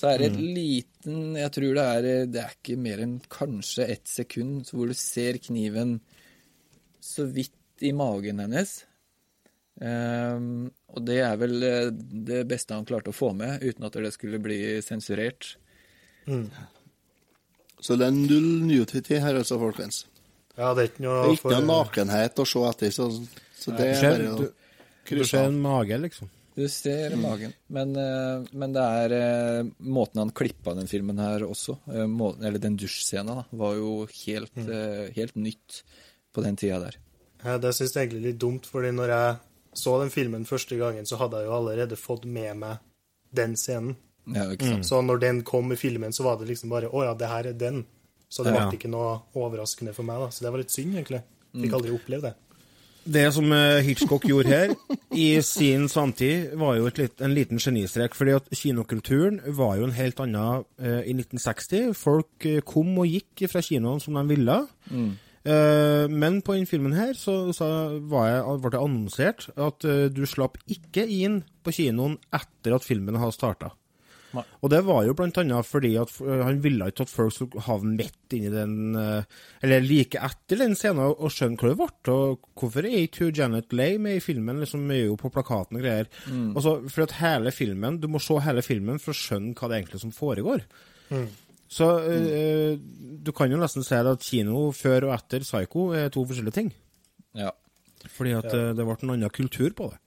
[0.00, 3.88] Så er det et liten Jeg tror det er Det er ikke mer enn kanskje
[3.96, 5.98] ett sekund hvor du ser kniven
[7.04, 8.72] så vidt i magen hennes.
[9.80, 11.86] Um, og det er vel eh,
[12.28, 15.54] det beste han klarte å få med, uten at det skulle bli sensurert.
[17.80, 20.02] Så det er null nudity her, altså, folkens.
[20.58, 23.08] Ja, det er ikke Det noe er ikke noe nakenhet å se etter, så,
[23.56, 24.46] så det Du er bare å du,
[25.08, 26.28] du ser en mage, liksom.
[26.60, 27.52] Du ser magen.
[27.72, 32.44] Men, eh, men det er eh, måten han klippa den filmen her også, eh, måten,
[32.44, 35.14] eller den dusjscena, da, var jo helt, mm.
[35.16, 35.78] helt nytt
[36.34, 36.98] på den tida der.
[37.40, 39.38] Ja, det syns jeg egentlig er litt dumt, fordi når jeg
[39.80, 42.84] så den filmen første gangen, så hadde jeg jo allerede fått med meg
[43.32, 43.96] den scenen.
[44.28, 44.84] Ja, sant?
[44.86, 47.48] Så når den kom i filmen, så var det liksom bare Å ja, det her
[47.50, 47.84] er den.
[48.28, 48.70] Så det ble Ja.
[48.76, 50.28] ikke noe overraskende for meg, da.
[50.28, 51.22] Så det var litt synd, egentlig.
[51.56, 52.34] Fikk aldri oppleve det.
[53.04, 54.74] Det som eh, Hitchcock gjorde her,
[55.16, 58.14] i sin samtid, var jo et litt, en liten genistrek.
[58.14, 61.94] fordi at kinokulturen var jo en helt annen eh, i 1960.
[61.96, 64.60] Folk eh, kom og gikk fra kinoen som de ville.
[65.40, 67.66] Eh, men på denne filmen her så, så
[68.12, 72.84] var jeg, ble det annonsert at eh, du slapp ikke inn på kinoen etter at
[72.84, 73.72] filmen hadde starta.
[74.36, 74.44] Nei.
[74.62, 77.64] Og det var jo blant annet fordi at eh, han ville ikke at folk skulle
[77.66, 79.26] havne midt inni den eh,
[79.66, 82.14] Eller like etter den scenen og og skjønne hva det ble.
[82.14, 84.62] Og hvorfor er ikke hun Janet Leigh med i filmen?
[84.62, 86.10] liksom er jo på plakaten og greier.
[86.30, 89.80] Altså, for at hele filmen, Du må se hele filmen for å skjønne hva det
[89.80, 90.64] egentlig som foregår.
[91.70, 96.24] Så eh, du kan jo nesten si at kino før og etter Psycho er to
[96.26, 96.70] forskjellige ting.
[97.38, 97.52] Ja.
[98.10, 98.70] Fordi at ja.
[98.74, 100.00] det ble en annen kultur på det.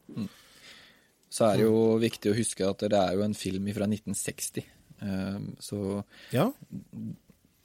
[1.34, 4.66] Så er det jo viktig å huske at det er jo en film fra 1960.
[5.02, 6.04] Ehm, Så
[6.36, 6.52] Ja.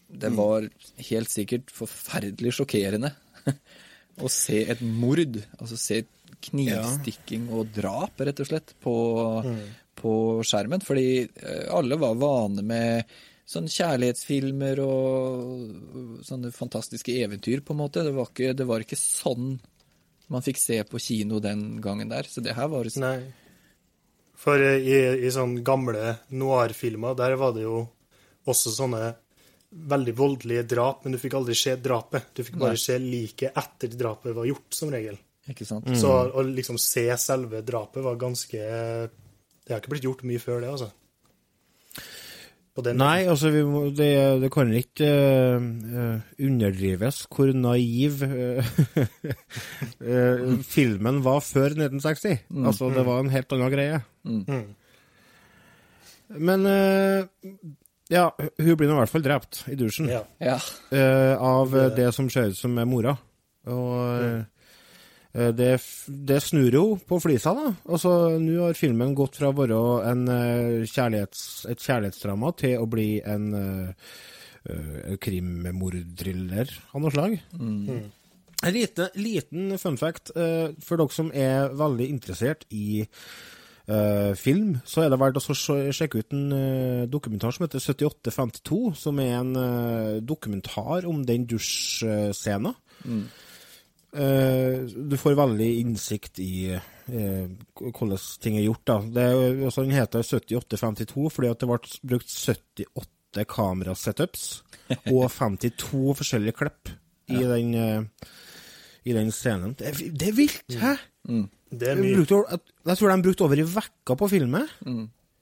[0.09, 0.69] det var
[1.11, 3.13] helt sikkert forferdelig sjokkerende
[4.25, 6.05] å se et mord, altså se
[6.49, 8.95] knivstikking og drap, rett og slett, på,
[9.99, 10.13] på
[10.47, 10.81] skjermen.
[10.87, 13.05] Fordi eh, alle var vane med
[13.49, 18.05] sånne kjærlighetsfilmer og sånne fantastiske eventyr, på en måte.
[18.07, 19.59] Det var ikke, det var ikke sånn
[20.29, 22.29] man fikk se på kino den gangen der.
[22.29, 23.19] Så det her var Nei.
[24.39, 27.83] For eh, i, i sånne gamle noir-filmer, der var det jo
[28.49, 29.09] også sånne
[29.69, 32.31] veldig voldelige drap, men du fikk aldri se drapet.
[32.37, 32.83] Du fikk bare Nei.
[32.83, 35.19] se liket etter drapet var gjort, som regel.
[35.49, 35.89] Ikke sant?
[35.97, 40.61] Så å liksom se selve drapet var ganske Det har ikke blitt gjort mye før
[40.61, 40.89] det, altså.
[42.79, 44.11] På den Nei, altså vi må, det,
[44.43, 45.65] det kan ikke eh,
[46.03, 48.71] eh, underdrives hvor naiv uh,
[50.15, 52.45] eh, filmen var før 1960.
[52.63, 54.01] Altså, det var en helt annen greie.
[54.29, 54.69] Mm.
[56.49, 57.49] Men eh,
[58.13, 60.23] ja, hun blir nå i hvert fall drept i dusjen Ja.
[60.41, 60.59] Ja.
[60.95, 63.17] eh, av det som ser ut som er mora.
[63.69, 64.45] Og eh,
[65.55, 65.73] det,
[66.09, 67.73] det snur jo på flisa, da.
[67.89, 72.89] Altså, Nå har filmen gått fra å være en, eh, kjærlighets, et kjærlighetsdrama til å
[72.91, 74.15] bli en uh,
[75.23, 77.37] krimmordthriller av noe slag.
[78.59, 83.05] En liten, liten fun fact uh, for dere som er veldig interessert i
[83.89, 85.59] uh, film, så er det verdt å
[85.95, 91.47] sjekke ut en uh, dokumentar som heter 7852, som er en eh, dokumentar om den
[91.49, 92.75] dusjscena.
[93.05, 93.45] Eh,
[94.13, 98.85] du får veldig innsikt i eh, hvordan ting er gjort.
[98.89, 98.99] Da.
[99.03, 101.81] Det også, altså, den heter 7852 fordi at det ble
[102.15, 104.47] brukt 78 kamerasetups
[105.15, 106.95] og 52 forskjellige klipp
[107.29, 108.33] i den, eh,
[109.05, 109.77] i den scenen.
[109.79, 110.79] Det er, det er vilt!
[110.81, 110.97] Hæ?
[111.69, 112.17] Det er mye.
[112.17, 114.65] brukte, jeg tror de brukte over i vekka på filmen.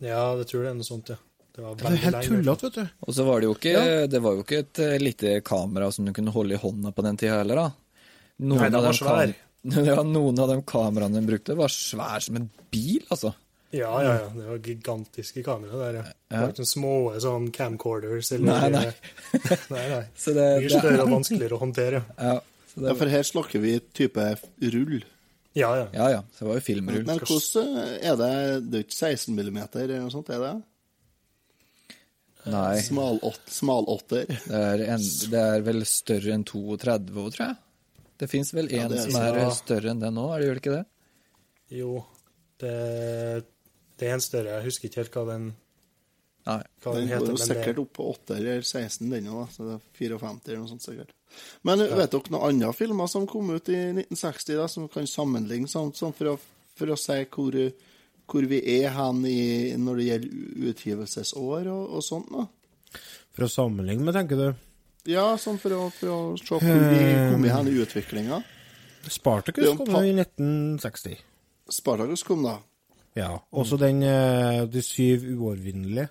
[0.02, 1.20] Ja, det tror jeg er noe sånt, ja.
[1.56, 3.04] Det var Det var helt tullete, vet du.
[3.06, 3.74] Og så var det jo ikke,
[4.12, 7.04] det var jo ikke et eh, lite kamera som du kunne holde i hånda på
[7.06, 7.85] den tida heller, da.
[8.38, 9.34] Noen Nei, det var svær.
[9.66, 13.32] Ja, noen av de kameraene de brukte, var svær som en bil, altså.
[13.74, 14.28] Ja, ja, ja.
[14.30, 16.02] Det var gigantiske kamera der, ja.
[16.30, 16.92] Det var ikke noen små
[17.24, 18.84] sånn camcorders eller Nei, nei.
[19.74, 20.04] nei, nei.
[20.14, 22.02] Så det, Mye det større og vanskeligere å håndtere.
[22.20, 22.36] ja,
[22.70, 24.28] så Ja, for her snakker vi type
[24.76, 25.00] rull.
[25.56, 25.84] Ja, ja.
[25.96, 26.22] ja, ja.
[26.36, 27.04] Så det var jo filmrull.
[27.08, 28.32] Men hvordan er det
[28.70, 30.54] Det er ikke 16 millimeter eller noe sånt, er det?
[32.52, 34.26] Nei, Smalåt- Smal det
[35.32, 37.56] det er vel større enn 32, tror jeg.
[38.16, 39.50] Det fins vel en ja, er- som er ja.
[39.54, 40.84] større enn den nå, er det gjør det ikke det?
[41.76, 41.92] Jo,
[42.62, 42.74] det,
[43.98, 44.54] det er en større.
[44.58, 45.46] Jeg husker ikke helt hva den,
[46.46, 46.60] Nei.
[46.84, 49.74] hva Den den går jo sikkert opp på 8 eller 16, den òg, så det
[49.76, 51.12] er 54 eller noe sånt sikkert.
[51.66, 55.68] Men vet dere noen andre filmer som kom ut i 1960, da, som kan sammenligne
[55.68, 57.58] sånn, sånn for, å, for å si hvor,
[58.30, 59.40] hvor vi er hen i,
[59.76, 62.30] når det gjelder utgivelsesår og, og sånt?
[62.32, 62.46] da?
[63.36, 64.65] For å sammenligne med, tenker du.
[65.06, 67.00] Ja, sånn for å, for å se hvor vi
[67.32, 68.40] kom i hen i utviklinga.
[69.06, 71.20] Spartacus kom jo i 1960.
[71.70, 72.56] Spartacus kom, da.
[73.16, 73.30] Ja.
[73.54, 76.08] Også den eh, De syv uovervinnelige.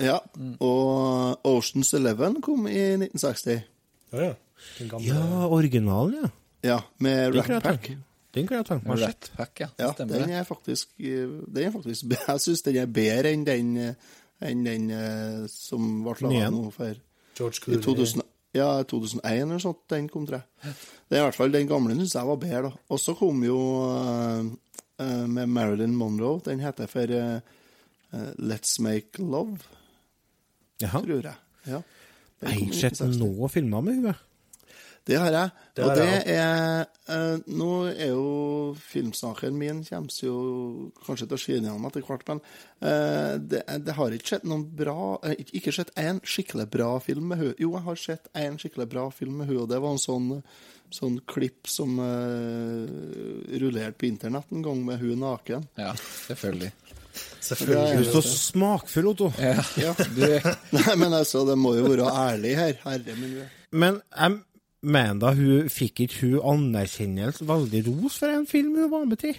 [0.00, 0.18] Ja,
[0.60, 3.62] og Oceans Eleven kom i 1960.
[4.12, 4.34] ja, ja.
[4.78, 6.28] Den gamle, Ja, originalen, ja.
[6.66, 7.90] Ja, med Rat Pack.
[8.34, 9.28] den kan jeg tenke meg å sett.
[9.60, 9.68] Ja.
[9.78, 13.74] Ja, den er faktisk, den er faktisk Jeg syns den er bedre enn den,
[14.40, 16.96] enn den eh, som ble laga nå for
[17.36, 17.84] George i Clooney.
[17.84, 18.25] 2000,
[18.56, 19.82] ja, 2001 eller sånt.
[19.92, 20.74] Den kom, tror jeg.
[21.06, 22.62] Det er i hvert fall Den gamle syns jeg var bedre.
[22.70, 22.84] da.
[22.90, 24.42] Og så kom jo uh,
[25.28, 26.40] med Marilyn Monroe.
[26.46, 27.38] Den heter for uh,
[28.40, 29.58] Let's Make Love,
[30.82, 31.02] Jaha.
[31.04, 31.36] tror jeg.
[31.66, 31.82] Ja.
[32.40, 33.20] Den Jeg har kom i ikke sett 1960.
[33.22, 34.16] noen filmer med henne.
[35.06, 35.50] Det har jeg.
[35.76, 40.36] Det og det jeg er eh, Nå er jo filmsnakeren min kommer jo
[41.06, 42.40] kanskje til å skinne igjen etter hvert, men
[42.82, 46.88] eh, det, det har ikke sett noen bra eh, Ikke ikke sett én skikkelig bra
[47.04, 47.58] film med henne.
[47.62, 50.32] Jo, jeg har sett én skikkelig bra film med henne, og det var en sånn,
[50.94, 52.82] sånn klipp som uh,
[53.62, 55.68] rullerte på internett en gang med hun naken.
[55.78, 55.92] Ja,
[56.26, 56.72] selvfølgelig.
[57.46, 58.02] Selvfølgelig.
[58.02, 59.30] Du er så smakfull, Otto.
[59.40, 59.94] Ja, Ja.
[59.94, 60.26] du,
[60.76, 62.76] Nei, men altså, det må jo være ærlig her.
[62.84, 63.38] Herre min
[63.70, 64.40] Men jeg
[64.82, 66.40] mener da hun fikk ikke hun
[66.74, 69.32] anerkjennelse, veldig ros for en film hun var med i?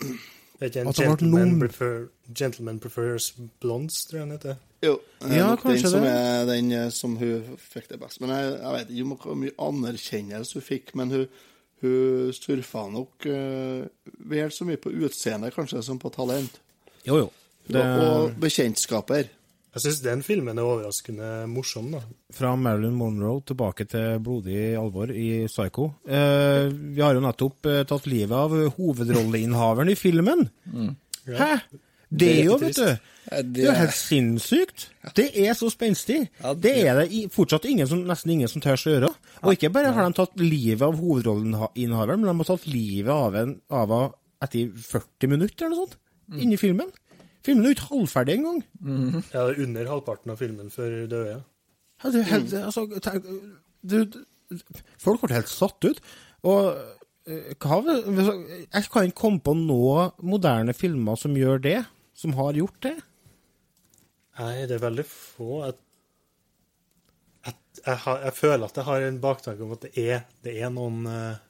[0.00, 4.26] Det er ikke en At det ble gentleman, noen- prefer, gentleman Prefers Blondes, tror jeg
[4.28, 4.56] den heter.
[4.82, 6.10] Jo, Ja, nok den kanskje som det.
[6.10, 8.20] er den eh, som hun fikk det best.
[8.20, 11.26] Men jeg, jeg vet ikke hvor mye anerkjennelse hun fikk, men hun,
[11.82, 13.84] hun surfa nok uh,
[14.28, 16.56] vel så mye på utseende kanskje som på talent.
[17.04, 17.28] Jo, jo.
[17.70, 19.28] Det, Og, og bekjentskaper.
[19.70, 22.00] Jeg syns den filmen er overraskende morsom, da.
[22.34, 25.84] fra Marilyn Monroe tilbake til blodig alvor i Psycho.
[26.10, 30.48] Eh, vi har jo nettopp eh, tatt livet av hovedrolleinnehaveren i filmen.
[31.28, 31.52] Hæ?
[32.10, 32.82] Det er jo, vet du
[33.54, 34.88] Det er jo helt sinnssykt.
[35.14, 36.24] Det er så spenstig.
[36.42, 39.14] Det det- er det fortsatt ingen som, nesten ingen som tør å gjøre.
[39.44, 43.36] Og ikke bare har de tatt livet av hovedrolleinnehaveren, men de har tatt livet av
[43.36, 45.96] en av henne etter 40 minutter eller noe sånt,
[46.40, 46.90] inni filmen.
[47.46, 48.62] Filmen er jo ikke halvferdig engang.
[49.32, 51.36] Ja, det er under halvparten av filmen før døde.
[52.00, 53.28] Ja, det helt, altså, tenk,
[53.84, 54.18] du,
[55.00, 56.00] folk ble helt satt ut.
[56.48, 56.70] Og
[57.28, 61.78] eh, hva, jeg kan ikke komme på noen moderne filmer som gjør det,
[62.16, 62.96] som har gjort det.
[64.40, 65.62] Nei, det er veldig få.
[65.66, 65.76] Jeg,
[67.46, 70.56] jeg, jeg, har, jeg føler at jeg har en baktanke om at det er, det
[70.60, 71.46] er noen eh,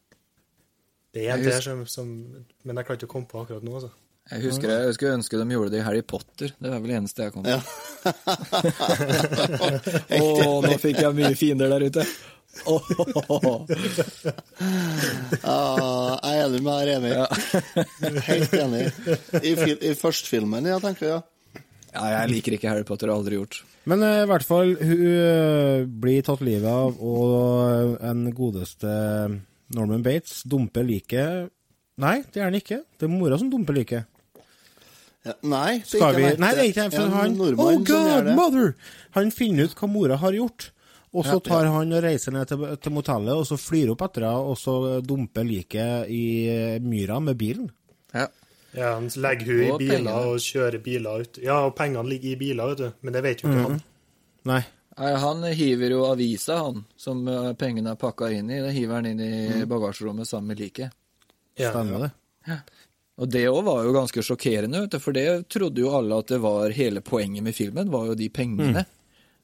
[1.15, 2.11] Det er en del som, som
[2.63, 3.91] Men jeg klarer ikke å komme på akkurat nå, altså.
[4.31, 6.53] Jeg husker jeg skulle ønske de gjorde det i Harry Potter.
[6.55, 7.51] Det er vel det eneste jeg kom på.
[7.51, 7.61] Ja.
[10.21, 12.07] Å, nå fikk jeg mye fiender der ute.
[12.67, 12.83] Oh.
[15.47, 17.13] Ah, jeg er enig med deg, Remi.
[18.27, 18.81] Helt enig.
[19.39, 21.21] I, fil I førstefilmen, ja, tenker jeg.
[21.21, 21.61] Ja.
[21.95, 23.61] Ja, jeg liker ikke Harry Potter, aldri gjort.
[23.91, 28.91] Men uh, i hvert fall, hun uh, blir tatt livet av, og en godeste
[29.75, 31.51] Norman Bates dumper liket
[32.01, 32.81] Nei, det er han ikke.
[32.99, 34.07] Det er mora som dumper liket.
[35.27, 37.81] Ja, nei, det Skal vi ikke Nei, det er ikke det, en for han Oh
[37.85, 38.35] God, det.
[38.39, 38.71] mother!
[39.19, 40.71] Han finner ut hva mora har gjort.
[41.13, 44.05] Og så Ja, tar han og reiser ned til, til motellet, og så flyr opp
[44.07, 47.69] etter henne, og så dumper liket i myra med bilen.
[48.15, 48.29] Ja.
[48.73, 50.13] Ja, Han legger hun i Og biler pengene.
[50.31, 51.41] og kjører biler ut.
[51.43, 52.93] Ja, og pengene ligger i biler, vet du.
[53.03, 53.81] Men det vet jo ikke han.
[54.47, 54.61] Nei.
[55.01, 58.61] Nei, Han hiver jo avisa, han, som eh, pengene er pakka inn i.
[58.63, 60.95] Det hiver han inn i bagasjerommet sammen med liket.
[61.61, 62.13] Ja, Stemmer det.
[63.21, 66.73] Og det òg var jo ganske sjokkerende, for det trodde jo alle at det var
[66.73, 68.87] hele poenget med filmen, var jo de pengene.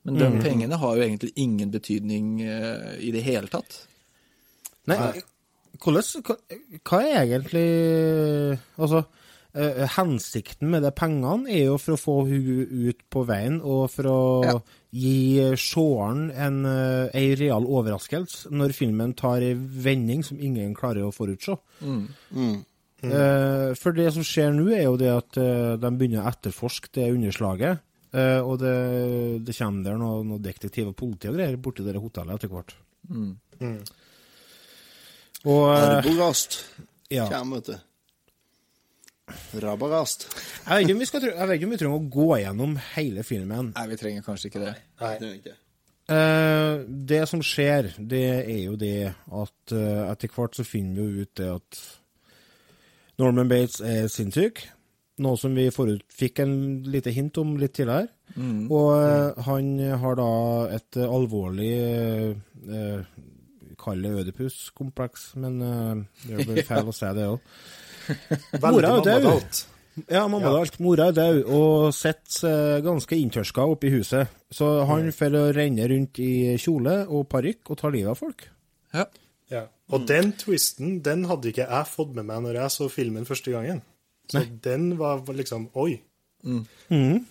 [0.07, 3.81] Men de pengene har jo egentlig ingen betydning eh, i det hele tatt.
[4.87, 4.97] Nei,
[5.83, 6.23] hvordan,
[6.87, 7.67] hva, er egentlig
[8.79, 9.03] Altså,
[9.97, 14.05] hensikten med de pengene er jo for å få hun ut på veien, og for
[14.11, 14.55] å Ja.
[14.93, 21.03] gi seeren en, eh, ei real overraskelse når filmen tar en vending som ingen klarer
[21.09, 21.57] å forutse.
[23.03, 26.89] Eh, for det som skjer nå, er jo det at eh, de begynner å etterforske
[26.93, 27.81] det underslaget.
[28.13, 31.97] eh, og det, det kommer der noe, noe detektiv og politi og greier borti det
[32.01, 32.75] hotellet etter hvert.
[35.47, 36.57] Og eh, Arbogast
[37.13, 37.29] ja.
[37.31, 37.77] kommer, vet du.
[39.63, 40.29] Rabagast.
[40.67, 42.75] Jeg vet ikke om vi skal jeg vet ikke om vi trenger å gå gjennom
[42.95, 43.73] hele filmen.
[43.75, 44.75] Nei, vi trenger kanskje ikke det.
[45.03, 45.15] Nei.
[45.21, 45.57] Det er ikke.
[46.07, 51.07] Eh, det som skjer, det er jo det at uh, etter hvert så finner vi
[51.07, 51.81] jo ut det at
[53.19, 54.63] Norman Bates er sinnssyk.
[55.25, 56.55] Noe som vi forut fikk en
[56.93, 58.13] lite hint om litt tidligere.
[58.69, 60.31] Og uh, han har da
[60.77, 61.73] et eh, alvorlig
[62.69, 63.03] uh,
[63.77, 67.43] Kall det ødipuskompleks, men det er vel feil å si det òg.
[68.63, 69.63] Mora er død.
[70.13, 70.59] Ja, mamma ja.
[70.61, 70.79] alt.
[70.85, 74.29] Mora er død og sitter eh, ganske inntørska oppe i huset.
[74.53, 78.45] Så han får å renne rundt i kjole og parykk og ta livet av folk.
[78.95, 79.07] Ja.
[79.51, 79.65] Ja.
[79.95, 83.53] Og den twisten den hadde ikke jeg fått med meg når jeg så filmen første
[83.55, 83.81] gangen.
[84.27, 86.01] Så den var liksom Oi.
[86.47, 87.25] Og det, Mm.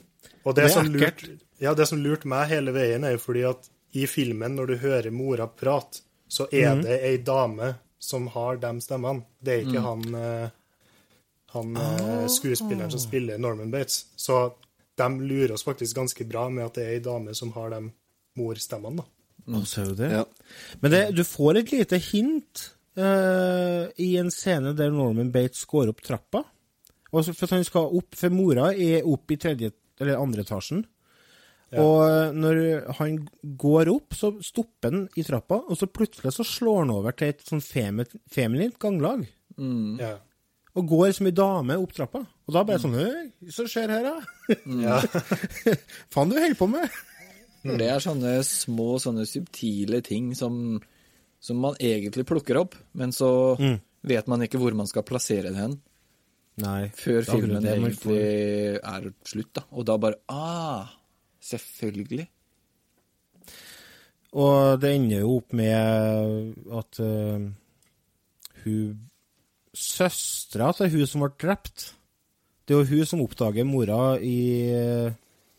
[0.56, 1.24] Det er som lurt,
[1.62, 4.76] ja, det som lurte meg hele veien, er jo fordi at i filmen, når du
[4.82, 6.82] hører mora prate, så er Mm.
[6.84, 9.24] det ei dame som har de stemmene.
[9.44, 10.50] Det er ikke han, eh,
[11.56, 12.28] han oh.
[12.32, 14.06] skuespilleren som spiller Norman Bates.
[14.16, 14.54] Så
[14.96, 17.82] de lurer oss faktisk ganske bra med at det er ei dame som har de
[18.40, 19.04] morstemmene.
[19.04, 19.12] da.
[19.52, 20.12] Nå ser du det?
[20.14, 20.24] Ja.
[20.82, 22.66] Men det, du får et lite hint
[22.98, 26.44] uh, i en scene der Norman Bates går opp trappa.
[27.12, 30.44] Og så- for at han skal opp, for mora er opp i tredje eller andre
[30.44, 30.84] etasjen.
[31.76, 32.58] Og eh, når
[33.00, 33.18] han
[33.60, 37.34] går opp, så stopper han i trappa, og så plutselig så slår han over til
[37.34, 39.26] et sånn feminint ganglag.
[39.58, 40.14] Ja.
[40.76, 42.22] Og går som ei dame opp trappa.
[42.46, 44.58] Og da bare sånn Hva så skjer her, da?
[44.84, 45.00] Ja.
[46.14, 46.98] Faen, du holder på med?
[47.66, 50.78] Det er sånne små, sånne subtile ting som,
[51.42, 53.30] som man egentlig plukker opp, men så
[54.06, 55.80] vet man ikke hvor man skal plassere det hen.
[56.62, 56.92] Nei.
[56.96, 58.20] Før filmen egentlig
[58.78, 59.66] er slutt, da.
[59.74, 60.94] Og da bare Ah!
[61.46, 62.26] Selvfølgelig.
[64.36, 67.44] Og det ender jo opp med at uh,
[68.64, 68.96] hun
[69.76, 71.90] Søstera til hun som ble drept
[72.66, 74.40] Det er jo hun som oppdager mora i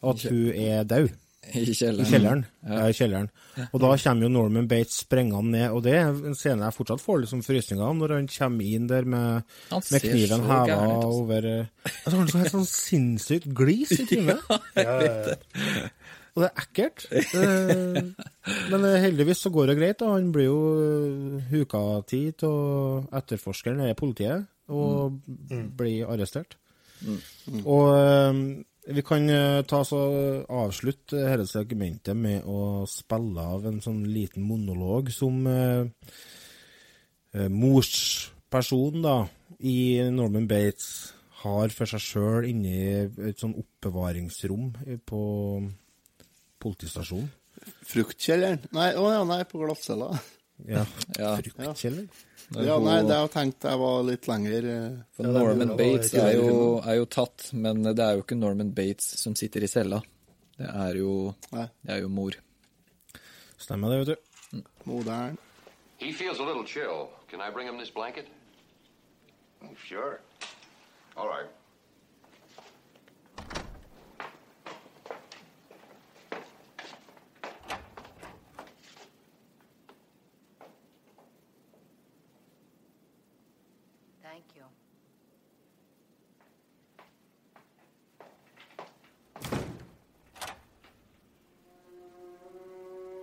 [0.07, 1.12] at hun er død.
[1.55, 2.02] I kjelleren.
[2.02, 2.40] I kjelleren.
[2.66, 2.87] Ja.
[2.90, 3.29] i kjelleren.
[3.70, 7.02] Og da kommer jo Norman Bates sprengende ned, og det er en scene jeg fortsatt
[7.02, 11.12] får liksom frysninger når han kommer inn der med, med kniven heva altså.
[11.12, 14.42] over eh, altså, Han har så helt sånn sinnssykt glis i trynet.
[14.77, 15.37] Ja, ja, ja.
[16.37, 17.06] Og det er ekkelt.
[17.16, 17.96] Eh,
[18.70, 19.98] Men eh, heldigvis så går det greit.
[20.02, 20.12] da.
[20.12, 25.16] Han blir jo eh, huka tid til etterforskeren, eller politiet, og
[25.78, 26.58] blir arrestert.
[27.64, 28.40] Og eh,
[28.96, 29.26] vi kan
[29.66, 29.98] ta så
[30.46, 35.88] avslutte hele segmentet med å spille av en sånn liten monolog som eh,
[37.50, 39.16] morspersonen da,
[39.58, 40.87] i Norman Bates
[41.42, 42.76] har for seg sjøl inni
[43.28, 44.70] et sånn oppbevaringsrom
[45.06, 45.20] på
[46.67, 47.31] politistasjonen.
[47.88, 48.67] Fruktkjelleren?
[48.77, 50.10] Nei, å ja, nei, på glattcella.
[50.69, 50.83] Ja,
[51.21, 51.35] Ja.
[51.40, 52.06] fruktkjeller.
[52.62, 56.37] Ja, nei, det har jeg tenkt jeg var litt lenger eh, For Norman Bates er
[56.37, 59.98] jo, er jo tatt, men det er jo ikke Norman Bates som sitter i cella.
[60.56, 62.37] Det er jo, Nei, det er jo mor.
[63.58, 64.62] Stemmer det, vet du.
[64.87, 65.35] modern.
[65.98, 67.08] He feels a little chill.
[67.29, 68.29] Can I bring him this blanket?
[69.64, 70.21] Oh, sure.
[71.17, 71.50] All right.
[84.37, 84.64] Thank you.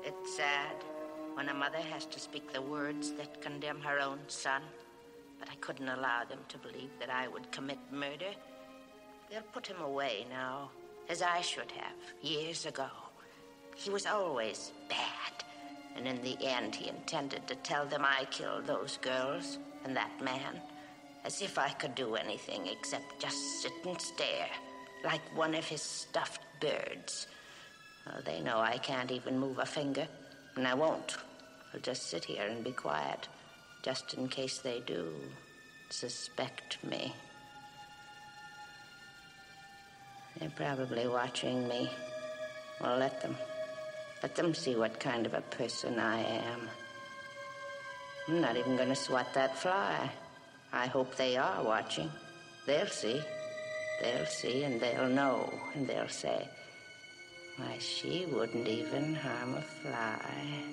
[0.04, 0.76] It's sad
[1.36, 4.64] when a mother has to speak the words that condemn her own son,
[5.40, 8.32] but I couldn't allow them to believe that I would commit murder.
[9.30, 10.72] They'll put him away now,
[11.10, 11.94] as I should have
[12.24, 12.90] years ago.
[13.76, 15.44] He was always bad,
[15.96, 20.12] and in the end, he intended to tell them I killed those girls and that
[20.24, 20.60] man,
[21.26, 24.50] as if I could do anything except just sit and stare,
[25.04, 27.28] like one of his stuffed birds.
[28.06, 30.08] Well, they know I can't even move a finger,
[30.56, 31.18] and I won't.
[31.74, 33.28] I'll just sit here and be quiet,
[33.82, 35.14] just in case they do
[35.90, 37.14] suspect me.
[40.40, 41.90] They're probably watching me.
[42.82, 43.38] Well, let them.
[44.22, 46.70] Let them see what kind of a person I am.
[48.28, 50.10] I'm not even going to swat that fly.
[50.74, 52.10] I hope they are watching.
[52.66, 53.22] They'll see.
[54.02, 56.50] They'll see and they'll know and they'll say,
[57.58, 60.64] why, she wouldn't even harm a fly.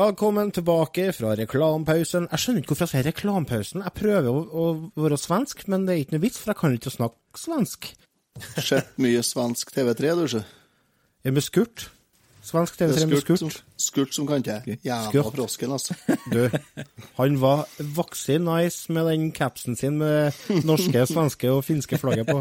[0.00, 2.24] Velkommen tilbake fra reklamepausen.
[2.30, 3.82] Jeg skjønner ikke hvorfor jeg sier reklamepausen.
[3.84, 6.76] Jeg prøver å, å være svensk, men det er ikke noe vits, for jeg kan
[6.78, 7.88] ikke snakke svensk.
[8.64, 10.40] Sett mye svensk TV3, du, sjø.
[11.20, 11.90] Er med skurt?
[12.48, 14.16] Svensk TV3 er med skurt som, skurt.
[14.16, 14.78] som kan ikke.
[14.78, 15.32] Jævla Skurt.
[15.36, 15.98] frosken, altså.
[16.32, 16.40] Du,
[17.20, 17.68] han var
[18.00, 20.32] vaksig nice med den capsen sin med
[20.64, 22.40] norske, svenske og finske flagget på.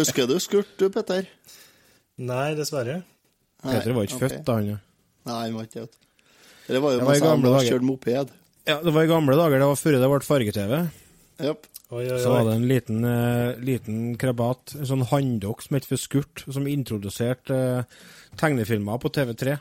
[0.00, 1.28] Husker du skurt, du, Petter?
[2.16, 3.02] Nei, dessverre.
[3.68, 4.30] Petter var ikke okay.
[4.30, 4.78] født da, han.
[5.28, 6.06] Nei, han var ikke det.
[6.70, 7.68] Det var jo Det var i mens dager.
[7.72, 8.32] kjørte moped.
[8.68, 9.58] Ja, det var i gamle dager.
[9.58, 10.74] Det var før det ble farge-TV.
[11.90, 15.98] Oi, Så var det en liten, uh, liten krabat, en sånn handdokk som het for
[15.98, 17.98] Skurt, som introduserte uh,
[18.38, 19.56] tegnefilmer på TV3.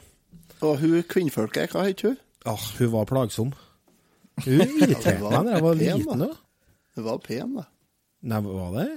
[0.62, 2.20] Og hun kvinnfolket, hva het hun?
[2.46, 3.56] Ah, hun var plagsom.
[4.46, 6.24] Hun irriterte meg da jeg var liten.
[6.96, 7.66] Hun var pen, da.
[8.30, 8.88] Nei, var det?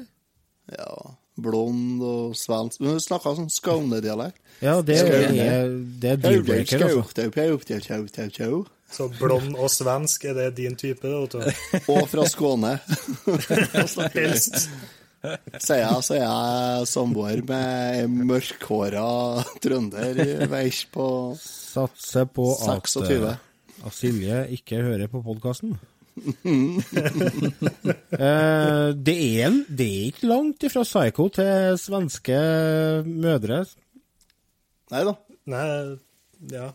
[0.77, 0.93] Ja,
[1.41, 2.81] blond og svensk.
[2.83, 4.41] Men hun snakka sånn Skåne-dialekt.
[4.63, 5.71] Ja, det er,
[6.01, 7.05] det er deal-breaker, altså.
[8.93, 11.63] Så blond og svensk, er det din type, da, du?
[11.95, 12.75] Og fra Skåne.
[14.19, 14.69] Helst.
[15.23, 19.05] Sier jeg, så er jeg samboer med ei mørkhåra
[19.63, 20.19] trønder
[20.51, 21.07] veis på
[21.39, 23.29] Satser på at 26.
[23.31, 25.77] eh, at Silje ikke hører på podkasten.
[28.13, 32.39] eh, det, er, det er ikke langt ifra Psycho til svenske
[33.09, 33.63] mødre.
[34.93, 35.15] Nei da.
[35.53, 35.67] Nei,
[36.53, 36.69] ja.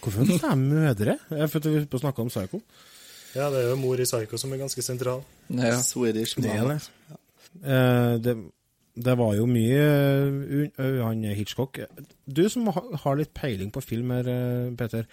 [0.00, 1.16] Hvorfor sa jeg mødre?
[1.36, 2.62] Jeg følte vi på å snakke om Psycho.
[3.36, 5.24] Ja, det er jo mor i Psycho som er ganske sentral.
[5.52, 5.74] Ja.
[5.84, 6.78] Swedish Det er det.
[7.62, 8.36] Eh, det,
[8.96, 11.78] det var jo mye eh, u- Han Hitchcock
[12.26, 15.04] Du som har litt peiling på film her, eh, Peter.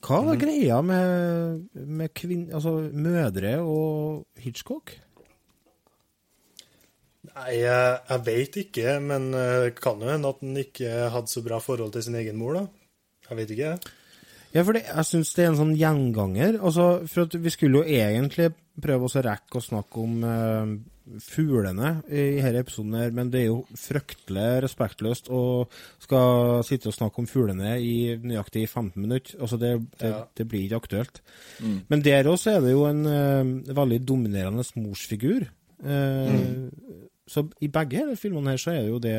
[0.00, 4.94] Hva var greia med, med kvinn, altså, mødre og Hitchcock?
[7.30, 11.30] Nei, jeg, jeg veit ikke, men eh, det kan jo hende at han ikke hadde
[11.30, 12.64] så bra forhold til sin egen mor, da.
[13.28, 13.74] Jeg vet ikke.
[14.50, 16.56] Ja, for det, jeg syns det er en sånn gjenganger.
[16.58, 18.50] Altså, for vi skulle jo egentlig
[18.82, 20.72] prøve oss å rekke å snakke om eh,
[21.18, 25.42] fuglene i denne episoden, her, men det er jo fryktelig respektløst å
[26.02, 29.36] skal sitte og snakke om fuglene i nøyaktig 15 minutter.
[29.40, 30.24] Altså, det, det, Ja.
[30.36, 31.20] det blir ikke aktuelt.
[31.90, 35.48] Men der også er det jo en uh, veldig dominerende morsfigur.
[35.80, 36.40] Eh,
[37.30, 39.16] Så i begge filmene her så er det jo det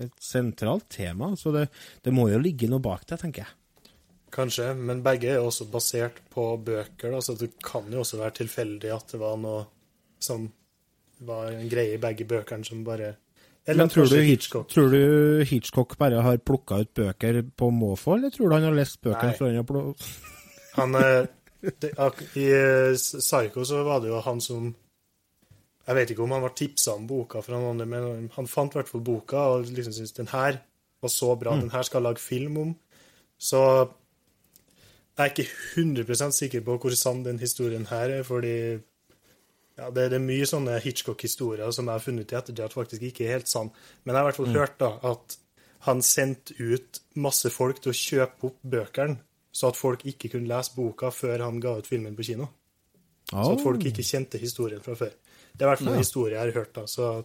[0.00, 1.66] et sentralt tema, så det,
[2.02, 3.92] det må jo ligge noe bak det, tenker jeg.
[4.34, 8.38] Kanskje, men begge er også basert på bøker, da, så det kan jo også være
[8.40, 9.66] tilfeldig at det var noe
[10.18, 10.48] som
[11.20, 13.14] var en greie i begge bøkene som bare
[13.66, 18.16] Eller Men tror du, Hitchcock, tror du Hitchcock bare har plukka ut bøker på måfå,
[18.16, 19.38] eller tror du han har lest bøkene Nei.
[19.38, 20.12] før han har plukka
[20.78, 21.26] Han, eh,
[21.80, 21.92] det,
[22.34, 24.72] I eh, Psycho så var det jo han som
[25.86, 28.74] Jeg vet ikke om han var tipsa om boka fra noen andre, men han fant
[28.74, 30.58] i hvert fall boka og liksom syntes den her
[31.04, 32.70] var så bra, den her skal jeg lage film om.
[33.36, 33.60] Så
[35.14, 35.44] jeg er ikke
[35.76, 38.80] 100% sikker på hvor sann den historien her er, fordi
[39.78, 43.26] ja, det, det er mye sånne Hitchcock-historier som jeg har funnet i ettertid faktisk ikke
[43.26, 43.72] er helt sann.
[44.04, 45.38] Men jeg har i hvert fall hørt da at
[45.84, 49.18] han sendte ut masse folk til å kjøpe opp bøkene,
[49.54, 52.48] så at folk ikke kunne lese boka før han ga ut filmen på kino.
[53.30, 55.12] Så at folk ikke kjente historien fra før.
[55.54, 56.74] Det er i hvert fall en historie jeg har hørt.
[56.74, 57.24] da, så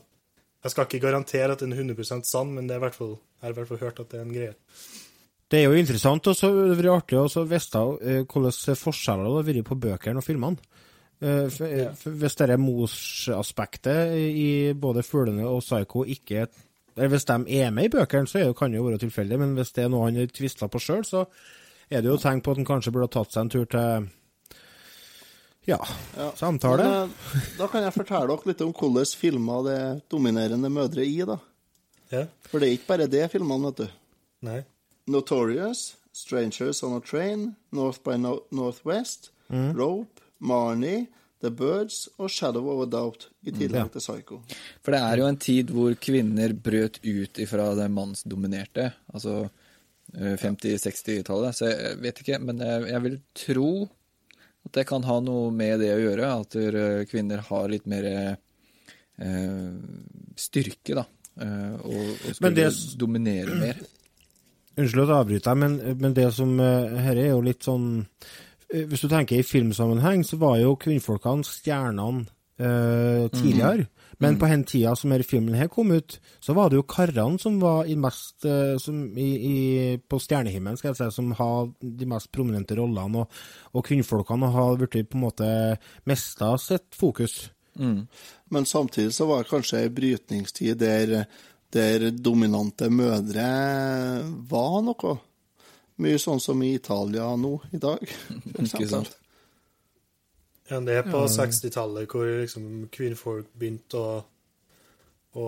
[0.63, 3.15] Jeg skal ikke garantere at den er 100% sann, men det er i hvert fall,
[3.39, 4.55] jeg har i hvert fall hørt at det er en greie.
[5.49, 9.37] Det er jo interessant, og så det vært artig å vite hvilke hvordan forskjeller det
[9.39, 10.83] har vært på bøkene og filmene.
[11.21, 16.45] Eh, f- Hvis det er morsaspektet i både Fuglene og Psycho ikke
[16.95, 19.37] eller Hvis de er med i bøkene, så er det, kan det jo være tilfeldig,
[19.39, 21.25] men hvis det er noe han har tvista på sjøl, så
[21.89, 24.07] er det jo tegn på at han kanskje burde ha tatt seg en tur til
[25.67, 25.77] ja,
[26.17, 26.31] Ja.
[26.35, 26.83] samtale.
[26.83, 31.05] Men, eh, da kan jeg fortelle dere litt om hvordan filmer det er dominerende mødre
[31.05, 31.37] i, da.
[32.11, 32.25] Ja.
[32.49, 33.87] For det er ikke bare det filmene, vet du.
[34.41, 34.63] Nei.
[35.07, 41.07] Notorious, Strangers on a Train, North by no Northwest, Rope, Marnie,
[41.41, 43.87] The Birds og Shadow of a Doubt, i tillegg Ja.
[43.93, 44.41] til Psycho.
[44.83, 49.37] For det er jo en tid hvor kvinner brøt ut ifra det mannsdominerte, altså
[50.17, 53.69] eh, 50-60-tallet, så jeg vet ikke, men jeg, jeg vil tro
[54.65, 58.03] at det kan ha noe med det å gjøre, at eh, kvinner har litt mer
[58.09, 59.71] eh,
[60.39, 61.05] styrke, da,
[61.39, 63.79] eh, og, og skulle det- dominere mer.
[64.79, 67.87] Unnskyld at jeg avbryter deg, men, men det som Dette Her er jo litt sånn
[68.05, 68.37] eh,
[68.69, 72.27] Hvis du tenker i filmsammenheng, så var jo kvinnfolkene stjernene
[72.59, 73.87] eh, tidligere.
[74.19, 77.39] Men på den tida som denne filmen her kom ut, så var det jo karene
[77.39, 79.59] som var i mest eh, som i, i,
[79.97, 83.39] på stjernehimmelen, skal jeg si, som har de mest prominente rollene, og,
[83.71, 85.47] og kvinnfolkene har blitt på en måte
[86.09, 87.45] mista sitt fokus.
[88.51, 91.15] Men samtidig så var det kanskje ei brytningstid der,
[91.71, 93.47] der dominante mødre
[94.51, 95.15] var noe.
[95.99, 98.03] Mye sånn som i Italia nå i dag,
[98.63, 99.15] Ikke sant?
[100.69, 104.19] Ja, det er på 60-tallet hvor liksom kvinnfolk begynte å,
[105.33, 105.45] å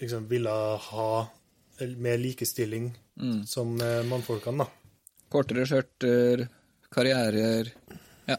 [0.00, 0.54] liksom ville
[0.88, 1.10] ha
[2.02, 2.90] mer likestilling
[3.46, 5.06] som eh, mannfolkene, da.
[5.30, 6.44] Kortere skjørter,
[6.94, 7.70] karrierer
[8.26, 8.36] Ja.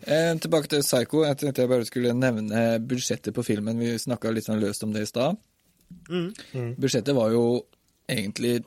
[0.00, 1.22] Eh, tilbake til Psycho.
[1.26, 3.78] Jeg tenkte jeg bare skulle nevne budsjettet på filmen.
[3.78, 5.38] Vi snakka litt sånn løst om det i stad.
[6.10, 7.44] Budsjettet var jo
[8.10, 8.64] egentlig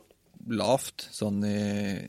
[0.48, 1.60] lavt, sånn i,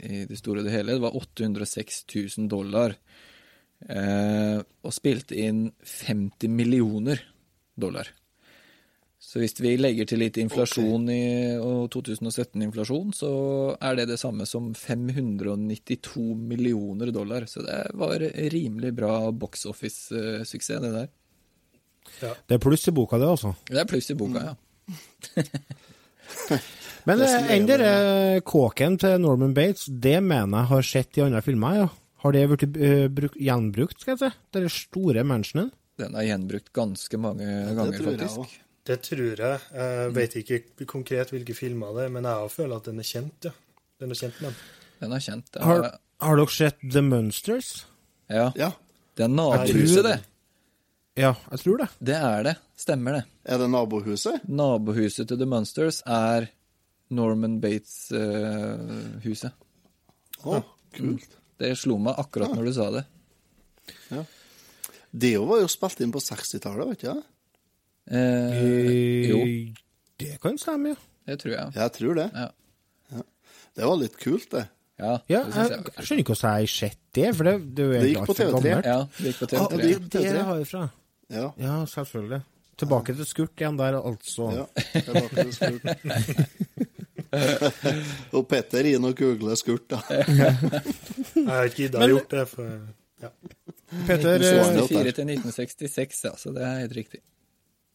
[0.06, 0.96] i det store og det hele.
[0.96, 2.04] Det var 806
[2.38, 2.96] 000 dollar.
[3.88, 7.22] Eh, og spilte inn 50 millioner
[7.80, 8.10] dollar.
[9.20, 11.22] Så hvis vi legger til litt inflasjon i,
[11.60, 13.30] og 2017-inflasjon, så
[13.76, 17.46] er det det samme som 592 millioner dollar.
[17.46, 18.24] Så det var
[18.54, 21.12] rimelig bra box office-suksess, det der.
[22.48, 23.54] Det er pluss i boka, det, altså.
[23.68, 24.56] Det er pluss i boka, ja.
[27.08, 31.18] Men Det eh, er enn med- kåken til Norman Bates, det mener jeg har sett
[31.18, 31.88] i andre filmer, ja.
[32.20, 34.28] Har det blitt uh, gjenbrukt, skal jeg si?
[34.52, 35.70] Den store mansionen?
[35.96, 38.58] Den er gjenbrukt ganske mange ganger, tror faktisk.
[38.90, 39.60] Det tror jeg.
[39.72, 43.48] Jeg vet ikke konkret hvilke filmer det er, men jeg føler at den er kjent,
[43.48, 43.54] ja.
[44.00, 44.54] Den er kjent den.
[45.00, 45.48] Den er kjent.
[45.52, 45.86] Det Har,
[46.20, 47.86] har dere sett The Monsters?
[48.28, 48.70] ja, Ja.
[49.16, 50.18] det er nabohuset, det.
[51.18, 51.88] Ja, jeg tror det.
[52.00, 52.54] Det er det.
[52.78, 53.24] Stemmer det.
[53.44, 54.44] Er det nabohuset?
[54.48, 56.46] Nabohuset til The Monsters er
[57.10, 59.52] Norman Bates-huset.
[60.46, 60.60] Å,
[60.96, 61.26] kult.
[61.60, 63.04] det slo meg akkurat når du sa det.
[65.10, 67.22] Det var jo spilt inn på 60-tallet, vet du?
[68.10, 69.40] Eh, jo,
[70.20, 71.00] Det kan stemme, ja.
[71.26, 71.74] det tror jeg.
[71.74, 72.28] Jeg tror det.
[72.34, 72.48] Ja.
[73.76, 74.64] Det var litt kult, det.
[75.00, 77.54] Ja, Ja, det jeg, jeg jeg skjønner ikke hvordan jeg har sett det, for det,
[77.74, 78.50] det Ja, Det gikk på TV3.
[78.54, 78.88] gammelt.
[78.90, 79.76] Ja, det gikk på Ah, TV3.
[79.80, 80.42] det gikk- på TV3.
[80.48, 80.82] har jeg fra.
[81.30, 81.52] Ja.
[81.60, 82.42] Ja, selvfølgelig.
[82.80, 84.48] Tilbake til skurt igjen der, altså.
[84.56, 84.64] ja.
[84.94, 85.84] tilbake til skurt.
[88.36, 90.00] Og Petter inn og googler skurt, da.
[90.10, 92.70] Jeg har ikke gidda å gjort det, for
[93.20, 93.30] ja.
[94.08, 94.86] Petter Du så eh, det.
[94.88, 97.20] 64 til 1966, ja, så det er helt riktig.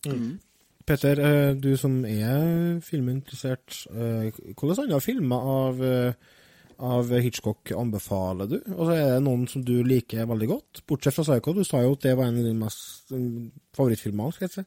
[0.06, 0.38] Mm.
[0.86, 1.22] Petter,
[1.58, 6.35] du som er filminteressert, hvordan hvilke andre filmer av, eh,
[6.84, 8.58] av Hitchcock anbefaler du?
[8.76, 11.54] Og så er det noen som du liker veldig godt, bortsett fra Psycho.
[11.56, 14.66] Du sa jo at det var en av dine mest mm, favorittfilmer, skal jeg si.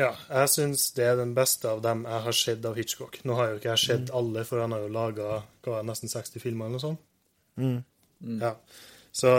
[0.00, 3.18] Ja, jeg syns det er den beste av dem jeg har sett av Hitchcock.
[3.28, 5.42] Nå har jo ikke jeg sett alle, for han har jo laga
[5.86, 7.84] nesten 60 filmer eller noe sånt.
[8.40, 8.54] Ja.
[9.12, 9.30] Så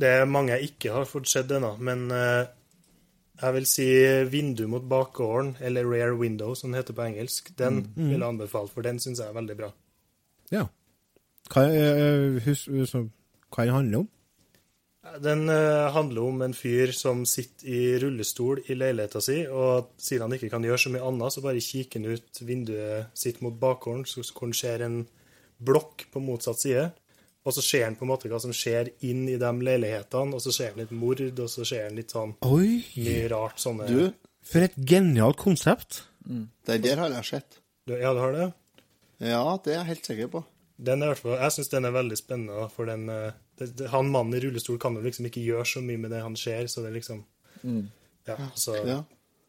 [0.00, 1.72] det er mange jeg ikke har fått sett ennå.
[1.80, 2.44] Men eh,
[3.40, 3.88] jeg vil si
[4.32, 7.52] 'Vindu mot bakgården', eller 'Rare Window', som det heter på engelsk.
[7.58, 9.72] Den vil jeg anbefale, for den syns jeg er veldig bra.
[10.50, 10.66] Ja.
[11.52, 12.52] Hva, eh,
[12.88, 13.06] så,
[13.54, 14.08] hva den handler om?
[15.22, 20.26] Den eh, handler om en fyr som sitter i rullestol i leiligheta si, og siden
[20.26, 23.54] han ikke kan gjøre så mye annet, så bare kikker han ut vinduet sitt mot
[23.60, 25.00] bakgården, så hvor han ser en
[25.62, 26.88] blokk på motsatt side.
[27.46, 30.42] Og så ser han på en måte hva som skjer inn i de leilighetene, og
[30.42, 33.86] så ser han litt mord, og så ser han litt sånn Oi, mye rart sånne
[33.86, 34.00] Du,
[34.46, 36.02] for et genialt konsept.
[36.26, 37.60] den der har jeg sett.
[37.86, 38.50] Ja, du har det?
[39.22, 40.42] Ja, det er jeg helt sikker på.
[40.76, 44.36] Den er jeg syns den er veldig spennende, for den eh, det, det, Han mannen
[44.36, 46.92] i rullestol kan jo liksom ikke gjøre så mye med det han ser, så det
[46.92, 47.22] liksom
[47.62, 47.90] liksom
[48.26, 49.04] Ja, så Ja.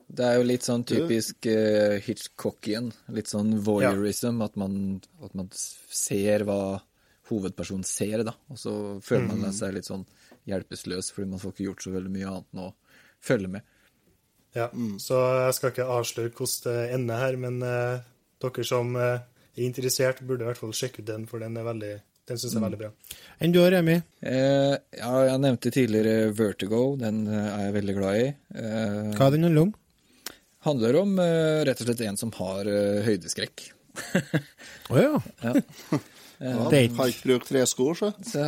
[0.08, 2.94] Det er jo litt sånn typisk uh, Hitchcockian.
[3.12, 6.80] Litt sånn voyeurism, at, man, at man ser hva
[7.28, 8.32] hovedpersonen ser, da.
[8.48, 8.72] Og så
[9.04, 10.06] føler man seg litt sånn
[10.48, 12.70] hjelpeløs, fordi man får ikke gjort så veldig mye annet enn å
[13.20, 13.68] følge med.
[14.56, 14.70] Ja,
[15.04, 18.00] Så jeg skal ikke avsløre hvordan det ender her, men uh,
[18.40, 19.26] dere som er
[19.66, 21.92] interessert, burde i hvert fall sjekke ut den, for den er veldig,
[22.30, 22.90] den syns jeg er veldig bra.
[23.42, 23.96] Enn du, Remi?
[24.22, 28.28] Eh, ja, jeg nevnte tidligere Vertigo, den eh, er jeg veldig glad i.
[28.60, 29.74] Eh, Hva er den handler om?
[30.68, 33.68] handler om eh, rett og slett en som har eh, høydeskrekk.
[34.92, 35.12] Å ja.
[35.42, 35.54] Ja,
[36.70, 38.10] Det er Har ikke brukt tresko, så.
[38.28, 38.42] Så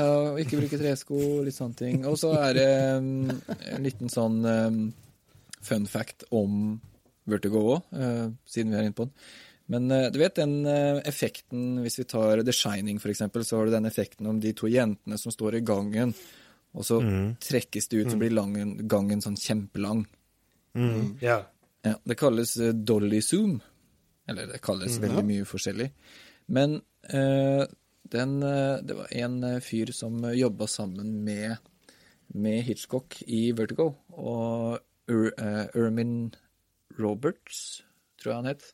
[0.44, 2.04] ikke bruke tresko, litt sånne ting.
[2.06, 3.08] Og så er det en
[3.82, 4.44] liten sånn
[5.66, 6.76] fun fact om
[7.30, 7.88] Vertigo òg,
[8.50, 9.16] siden vi er inne på den.
[9.70, 13.68] Men eh, du vet den eh, effekten, hvis vi tar The Shining eksempel, så har
[13.68, 16.16] du den effekten om de to jentene som står i gangen,
[16.74, 17.00] og så
[17.42, 20.04] trekkes det ut, så blir langen, gangen sånn kjempelang.
[21.22, 21.44] Ja.
[21.86, 23.60] Ja, det kalles eh, dolly zoom.
[24.30, 25.88] Eller det kalles veldig mye forskjellig.
[26.54, 26.76] Men
[27.10, 27.64] uh,
[28.14, 28.36] den,
[28.86, 31.56] det var en fyr som jobba sammen med,
[32.38, 33.88] med Hitchcock i Vertigo.
[34.14, 34.78] Og
[35.10, 36.30] Ermin
[37.02, 37.82] Roberts,
[38.22, 38.70] tror jeg han het.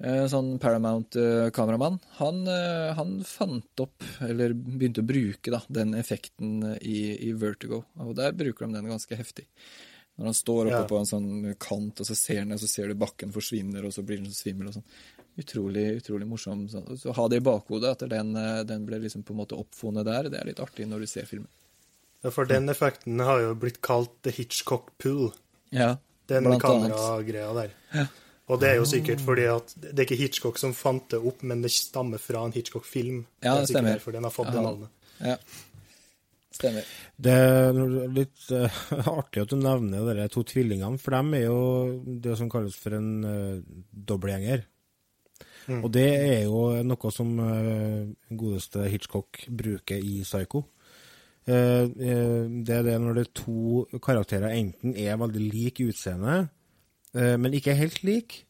[0.00, 1.98] Eh, Sånn Paramount-kameramann.
[2.20, 7.80] Han, eh, han fant opp, eller begynte å bruke, da, den effekten i, i Vertigo.
[7.98, 9.46] Og der bruker de den ganske heftig.
[10.18, 10.86] Når han står oppe Ja.
[10.90, 13.92] på en sånn kant, og så ser han, ned, så ser du bakken forsvinner, og
[13.94, 14.86] så blir han så svimmel og sånn.
[15.38, 16.64] Utrolig, utrolig morsom.
[16.70, 19.58] Så, Så ha det i bakhodet, at den, eh, den ble liksom på en måte
[19.58, 20.28] oppfunnet der.
[20.30, 21.48] Det er litt artig når du ser filmen.
[22.24, 25.32] ja, for den effekten har jo blitt kalt The Hitchcock pool.
[25.70, 25.96] Ja,
[26.26, 28.08] den kameragreia der.
[28.48, 31.42] Og det er jo sikkert fordi at det er ikke Hitchcock som fant det opp,
[31.46, 33.24] men det stammer fra en Hitchcock-film.
[33.44, 33.98] Ja, det, det stemmer.
[33.98, 34.94] derfor den har fått det navnet.
[35.20, 35.36] Ja.
[36.58, 36.88] Stemmer.
[37.16, 38.80] Det er litt uh,
[39.18, 41.60] artig at du nevner de to tvillingene, for de er jo
[42.24, 44.64] det som kalles for en uh, dobbeltgjenger.
[45.68, 50.64] Og det er jo noe som uh, godeste Hitchcock bruker i Psycho.
[51.48, 55.86] Uh, eh, det er det når det er to karakterer enten er veldig like i
[55.88, 56.48] utseende, eh,
[57.14, 58.42] men ikke helt like,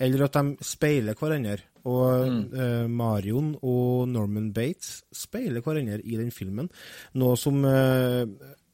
[0.00, 1.58] eller at de speiler hverandre.
[1.88, 6.68] Og eh, Marion og Norman Bates speiler hverandre i den filmen.
[7.18, 8.24] Noe som uh,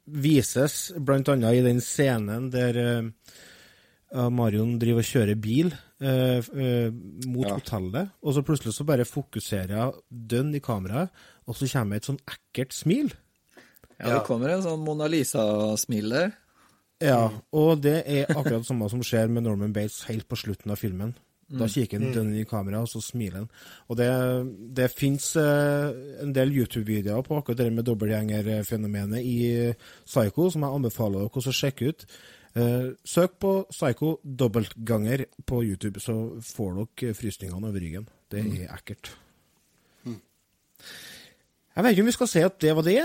[0.04, 1.36] vises bl.a.
[1.54, 6.90] i den scenen der uh, Marion driver og kjører bil eh, eh,
[7.26, 7.56] mot Ja.
[7.56, 11.10] hotellet, og så plutselig så bare fokuserer hun dønn i kameraet,
[11.48, 13.10] og så kommer et sånn ekkelt smil.
[13.98, 16.32] Ja, det kommer en sånn Mona Lisa-smil der.
[17.04, 20.72] Ja, og det er akkurat det samme som skjer med Norman Bates helt på slutten
[20.72, 21.14] av filmen.
[21.54, 23.48] Da kikker han dønn i kamera, og så smiler han.
[23.92, 24.08] Og det,
[24.78, 25.90] det fins eh,
[26.24, 29.36] en del YouTube-videoer på akkurat det med dobbeltgjengerfenomenet i
[30.06, 32.06] Psycho, som jeg anbefaler dere å sjekke ut.
[32.54, 36.16] Eh, søk på Psycho dobbeltganger på YouTube, så
[36.54, 38.08] får dere frysningene over ryggen.
[38.32, 39.12] Det er ekkelt.
[41.74, 43.00] Jeg vet ikke om vi skal si at det var det.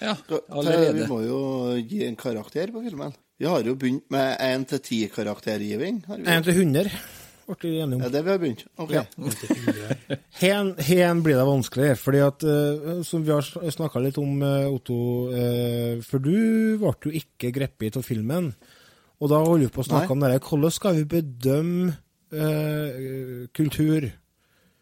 [0.00, 1.40] Ja, Vi må jo
[1.78, 3.12] gi en karakter på filmen.
[3.40, 6.04] Vi har jo begynt med 1 til 10 karaktergiving.
[6.08, 6.92] 1 til 100
[7.50, 8.02] ble vi enige om.
[8.04, 8.64] Ja, det vi har begynt.
[8.80, 8.92] Ok.
[8.94, 9.04] Ja.
[10.40, 14.70] Hen, hen blir det vanskelig, fordi at, uh, som vi har snakka litt om, uh,
[14.70, 14.98] Otto
[15.32, 18.52] uh, For du ble jo ikke grepet av filmen.
[19.20, 20.14] Og da holder vi på å snakke Nei.
[20.14, 20.44] om det her.
[20.46, 21.90] Hvordan skal vi bedømme
[22.32, 24.06] eh, kultur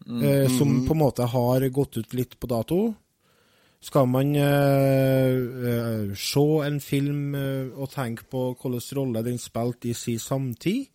[0.06, 0.20] mm.
[0.54, 2.78] som på en måte har gått ut litt på dato?
[3.80, 9.92] Skal man uh, uh, se en film uh, og tenke på hvilken rolle den spilte
[9.92, 10.88] i sin samtid?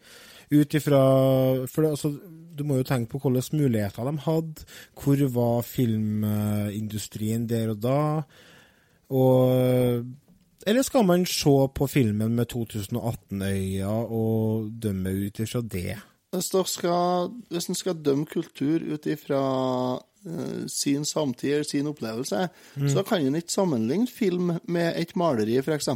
[0.53, 1.03] Ut ifra
[1.65, 2.11] For det, altså,
[2.57, 4.67] du må jo tenke på hvilke muligheter de hadde.
[4.99, 8.01] Hvor var filmindustrien der og da?
[9.09, 10.05] Og
[10.67, 15.97] Eller skal man se på filmen med 2018-øyne og dømme ut ifra det?
[16.33, 19.41] Hvis, en skal dømme kultur ut ifra
[20.71, 22.47] sin samtid eller sin opplevelse,
[22.93, 25.89] så kan en ikke sammenligne film med et maleri, f.eks.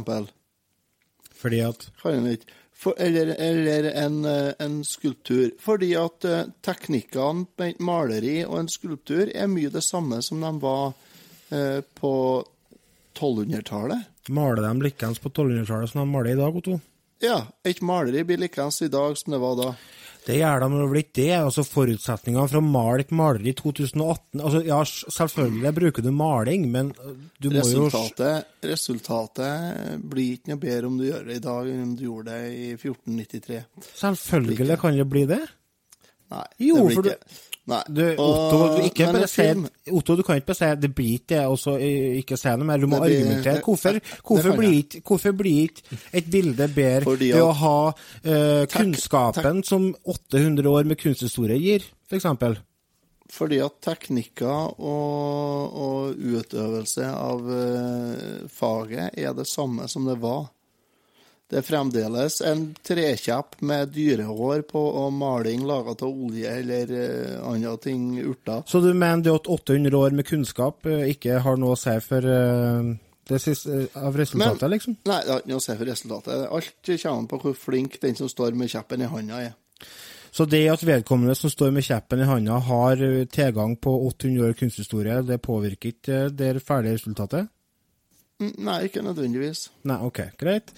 [1.38, 2.56] Fordi at Kan en ikke.
[2.78, 5.50] For, eller eller en, eh, en skulptur.
[5.58, 10.44] Fordi at eh, teknikkene med et maleri og en skulptur er mye det samme som
[10.44, 10.92] de var
[11.50, 12.12] eh, på
[13.18, 14.06] 1200-tallet.
[14.30, 16.78] Maler de likeens på 1200-tallet som de maler i dag, Otto?
[17.24, 19.72] Ja, et maleri blir likeens i dag som det var da.
[20.26, 21.28] Det gjør de vel ikke det.
[21.38, 26.66] altså Forutsetningene for å male et maleri i 2018 altså Ja, selvfølgelig bruker du maling,
[26.70, 31.24] men øh, du må jo s- Resultatet, resultatet blir ikke noe bedre om du gjør
[31.30, 33.62] det i dag enn om du gjorde det i 1493.
[33.94, 35.40] Selvfølgelig kan det bli det.
[36.28, 37.38] Nei, Jo, det blir ikke det.
[37.68, 37.82] Nei.
[37.92, 39.44] Du, Otto, du, ikke bare si,
[39.92, 41.74] Otto, du kan ikke bare si det blir ikke det, og så
[42.22, 42.78] ikke si noe mer.
[42.80, 43.58] Du må blir- argumentere.
[43.58, 47.56] det- Hvorfor, hvorfor, blir ikke, hvorfor blir ikke et bilde bedre Fordi ved å at-
[47.56, 47.92] ha
[48.24, 52.26] eh, kunnskapen som 800 år med kunsthistorie gir, f.eks.?
[53.30, 60.46] fordi at teknikker og, og utøvelse av uh, faget er det samme som det var.
[61.48, 67.38] Det er fremdeles en trekjepp med dyrehår på og maling laga av olje eller eh,
[67.40, 68.66] andre ting, urter.
[68.68, 71.94] Så du mener det at 800 år med kunnskap eh, ikke har noe å si
[72.04, 72.90] for eh,
[73.32, 74.98] det siste, av resultatet, Men- liksom?
[75.08, 76.44] Nei, det har ikke noe å si for resultatet.
[76.58, 79.56] Alt kommer an på hvor flink den som står med kjeppen i handa er.
[80.28, 83.00] Så det at vedkommende som står med kjeppen i handa, har
[83.32, 87.48] tilgang på 800 år kunsthistorie, det påvirker ikke det ferdige resultatet?
[88.38, 89.64] Nei, ikke nødvendigvis.
[89.88, 90.70] Nei, OK, greit.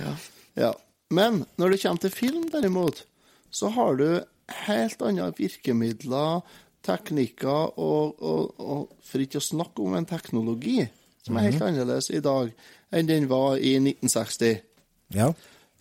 [0.00, 0.72] Ja.
[1.10, 3.04] Men når det kommer til film, derimot,
[3.50, 4.08] så har du
[4.66, 6.44] helt andre virkemidler,
[6.86, 10.84] teknikker og, og, og for ikke å snakke om en teknologi
[11.26, 12.52] som er helt annerledes i dag
[12.94, 14.60] enn den var i 1960.
[15.16, 15.32] Ja.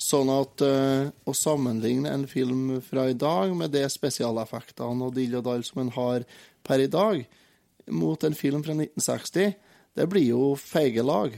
[0.01, 5.37] Sånn at uh, å sammenligne en film fra i dag med de spesialeffektene og dill
[5.39, 6.25] og dall som en har
[6.65, 7.21] per i dag,
[7.93, 9.53] mot en film fra 1960,
[9.95, 11.37] det blir jo feige lag.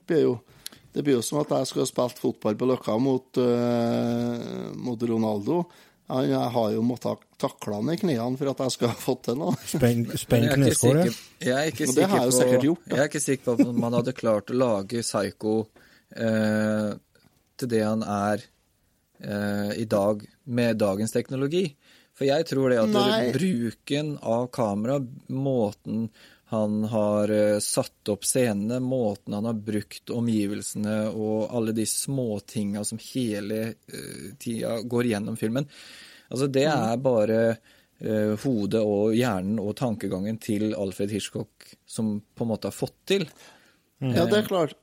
[0.00, 0.34] Det blir jo,
[0.94, 5.02] det blir jo som at jeg skulle ha spilt fotball på Løkka mot, uh, mot
[5.10, 5.64] Ronaldo.
[6.12, 9.22] Han, jeg har jo måttet takle han i knærne for at jeg skal ha fått
[9.30, 9.54] til noe.
[9.72, 11.16] Spenn, kneskåret?
[11.42, 12.94] Jeg er ikke sikker- Jeg er det har jeg jo sikker sikkert på gjort, da.
[12.96, 16.90] Jeg er ikke sikker på at man hadde klart å lage Psycho uh,
[17.58, 18.44] til det han er
[19.24, 21.64] uh, i dag, med dagens teknologi.
[22.14, 23.32] For jeg tror det at Nei.
[23.34, 25.00] bruken av kamera,
[25.34, 26.04] måten
[26.54, 32.84] han har eh, satt opp scenene, måten han har brukt omgivelsene og alle de småtinga
[32.86, 35.66] som hele eh, tida går gjennom filmen.
[36.30, 36.84] Altså, det Mm.
[36.92, 37.40] er bare
[38.04, 42.96] eh, hodet og hjernen og tankegangen til Alfred Hitchcock som på en måte har fått
[43.06, 43.26] til.
[44.02, 44.74] Ja, det er klart.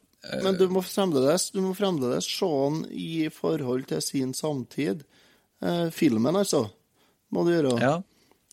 [0.45, 5.01] Men du må fremdeles, du må fremdeles se den i forhold til sin samtid.
[5.61, 6.63] Eh, filmen, altså,
[7.34, 7.74] må du gjøre.
[7.82, 7.95] Ja,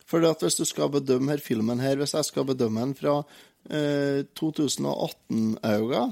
[0.09, 3.18] For hvis du skal bedømme her filmen her, hvis jeg skal bedømme den fra
[3.68, 6.06] eh, 2018-øyne,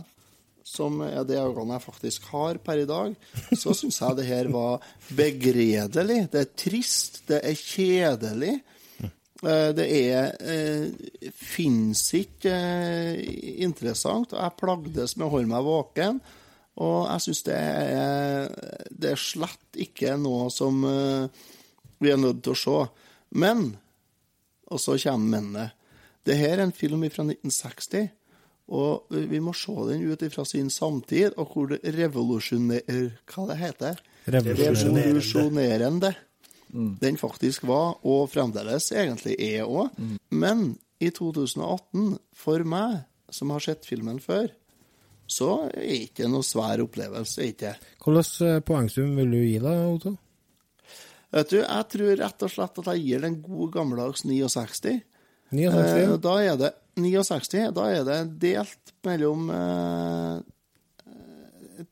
[0.67, 3.13] som er de øynene jeg faktisk har per i dag,
[3.55, 4.83] så syns jeg det her var
[5.17, 6.25] begredelig.
[6.33, 8.57] Det er trist, det er kjedelig.
[9.45, 14.33] Eh, Det er eh, Fins ikke eh, interessant.
[14.37, 16.21] Jeg plagdes med å holde meg våken.
[16.77, 17.61] Og jeg syns det
[18.93, 21.29] Det er slett ikke noe som eh,
[22.03, 22.79] vi er nødt til å se.
[23.37, 23.71] Men
[24.71, 25.71] Og så kommer mennene.
[26.27, 28.09] Det her er en film fra 1960.
[28.67, 33.59] Og vi må se den ut fra sin samtid, og hvor det revolusjonerer Hva det
[33.61, 35.05] heter Revolusjonerende.
[35.05, 36.15] Revolusjonerende
[37.01, 39.95] den faktisk var, og fremdeles egentlig er òg.
[40.31, 44.49] Men i 2018, for meg, som har sett filmen før,
[45.27, 47.49] så er det ikke noe svær opplevelse.
[47.51, 47.75] ikke.
[48.05, 50.15] Hvilken eh, poengsum vil du gi da, Otto?
[51.37, 55.01] Vet du, Jeg tror rett og slett at jeg gir den god gammeldags 69.
[55.53, 56.03] 69?
[56.03, 60.39] Eh, da er det 69, da er det delt mellom eh,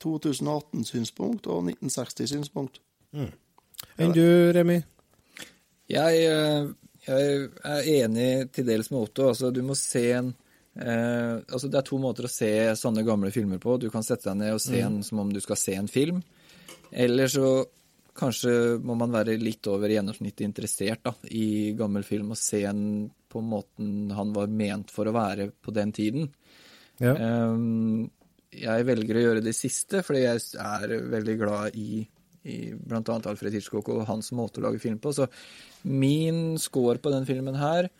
[0.00, 2.80] 2018-synspunkt og 1960-synspunkt.
[3.14, 4.24] Enn du,
[4.56, 4.78] Remi?
[5.92, 6.70] Jeg, eh,
[7.04, 9.28] jeg er enig til dels med Otto.
[9.30, 10.32] Altså, du må se en
[10.80, 13.76] eh, altså, Det er to måter å se sånne gamle filmer på.
[13.76, 16.22] Du kan sette deg ned og se en som om du skal se en film.
[16.90, 17.58] Eller så
[18.14, 22.84] kanskje må man være litt over gjennomsnittet interessert da, i gammel film og se en
[23.34, 26.28] på måten han var ment for å være på den tiden.
[27.02, 27.14] Ja.
[27.18, 28.06] Um,
[28.54, 32.04] jeg velger å gjøre det siste, fordi jeg er veldig glad i,
[32.46, 33.02] i bl.a.
[33.02, 35.10] Alfred Hitchcock og hans måte å lage film på.
[35.16, 35.26] Så
[35.90, 37.90] min score på den filmen her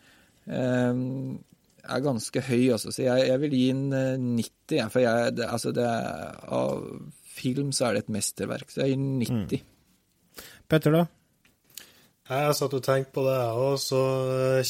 [0.47, 1.35] um,
[1.85, 2.95] er ganske høy, altså.
[2.95, 4.79] Så jeg, jeg vil gi en eh, 90.
[4.79, 6.87] jeg, For jeg, det, altså det er, av
[7.35, 8.71] film så er det et mesterverk.
[8.71, 9.74] Så jeg gir 90.
[10.75, 11.07] Petter, da?
[12.25, 13.99] Jeg satt og tenkte på det, jeg òg, så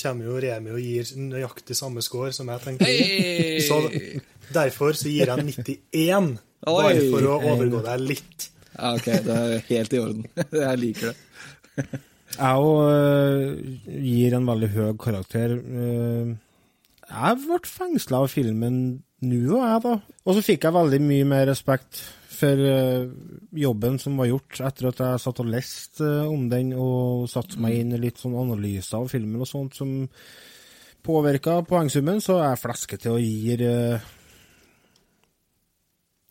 [0.01, 2.89] kommer jo Remi og gir nøyaktig samme score som jeg tenkte.
[2.89, 3.61] Hey!
[3.63, 3.79] Så
[4.53, 6.33] derfor så gir jeg 91,
[6.67, 8.49] bare for å overgå deg litt.
[8.75, 10.27] Ja, OK, det er helt i orden.
[10.65, 11.87] jeg liker det.
[12.35, 15.55] Jeg òg gir en veldig høy karakter.
[15.55, 16.35] Eh,
[17.07, 18.81] jeg ble fengsla av filmen
[19.25, 19.95] nå, og jeg, da.
[20.27, 22.03] Og så fikk jeg veldig mye mer respekt
[22.45, 23.07] for eh,
[23.65, 27.61] jobben som var gjort etter at jeg satt og leste eh, om den, og satte
[27.63, 29.95] meg inn i litt sånn analyser av filmen og sånt som
[31.05, 34.13] påvirka poengsummen, så er jeg fleske til å gi eh,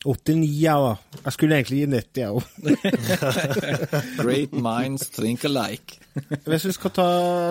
[0.04, 1.20] 89, ja da.
[1.24, 2.42] Jeg skulle egentlig gi 90, jeg òg.
[4.20, 5.96] Great minds think alike.
[6.44, 7.06] Hvis vi skal ta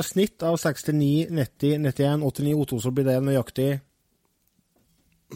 [0.06, 3.72] snitt av 69, 90, 91, 89, 82, så blir det nøyaktig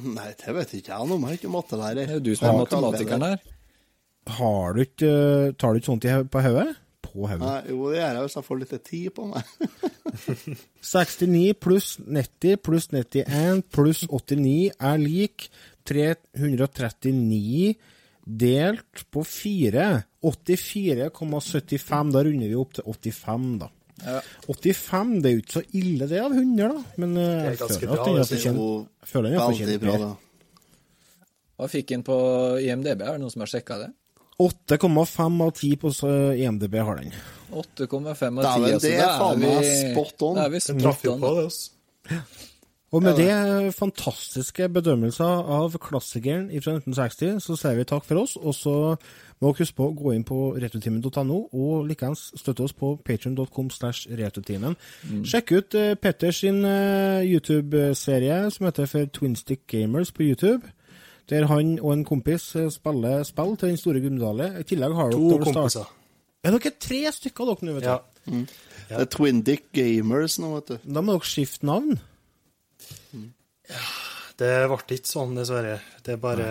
[0.03, 1.27] Nei, det vet ikke jeg noe om.
[1.27, 2.01] Jeg er ikke mattelærer.
[2.03, 3.39] Det er jo du som er matematikeren her.
[4.37, 5.11] Har du ikke
[5.55, 6.67] Tar du ikke sånt i, på hodet?
[7.05, 7.51] På hodet.
[7.71, 9.43] Jo, det gjør jeg hvis jeg får litt tid på meg.
[10.87, 15.47] 69 pluss 90 pluss 91 pluss 89 er lik
[15.87, 17.75] 339
[18.27, 19.87] delt på 4.
[20.27, 22.11] 84,75.
[22.11, 23.71] Da runder vi opp til 85, da.
[24.05, 24.19] Ja.
[24.45, 26.83] 85, det er jo ikke så ille det av 100, da.
[27.01, 29.39] Men eh, Det er jeg ganske føler at bra, den det fortjent jeg føler den
[29.41, 30.11] har bra, da.
[31.57, 32.17] Hva fikk han på
[32.61, 33.01] IMDb?
[33.01, 33.89] Er det noen som har sjekka det?
[34.37, 35.91] 8,5 av 10 på
[36.37, 37.15] IMDb har den.
[37.49, 38.19] 8,5 av 10.
[38.21, 40.37] Dæven, altså, det er faen meg vi- spot on.
[40.37, 41.43] Er vi traff jo på det.
[41.47, 42.21] Altså.
[42.93, 48.37] Og med det fantastiske bedømmelser av klassikeren fra 1960, så sier vi takk for oss.
[48.37, 48.75] Og så
[49.41, 52.95] må huske på å gå inn på retrotimen.no, og likeens støtte oss på
[53.69, 54.75] slash retrotimen.
[55.23, 60.61] Sjekk ut uh, Petters sin eh, YouTube-serie som heter for Twinstick Gamers på YouTube.
[61.29, 64.53] Der han og en kompis eh, spiller spill til den store gullmedalje.
[64.61, 65.93] I tillegg har To dere start- kompiser.
[66.47, 67.89] Er dere tre stykker dere nå, vet du?
[67.89, 68.43] Ja.
[68.87, 70.77] Det er Twin Dick Gamers nå, vet du.
[70.95, 71.97] Da må dere skifte navn.
[74.37, 75.79] Det ble ikke sånn, dessverre.
[76.05, 76.47] Det er bare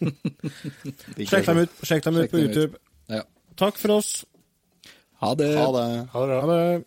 [1.30, 2.56] Sjekk dem ut, sjekk dem ut Sjekk på dem ut.
[2.56, 2.80] YouTube.
[3.12, 3.22] Ja.
[3.56, 4.10] Takk for oss.
[5.24, 5.54] Ha det.
[5.56, 5.86] Ha det.
[6.12, 6.40] Ha det bra.
[6.42, 6.84] Ha det.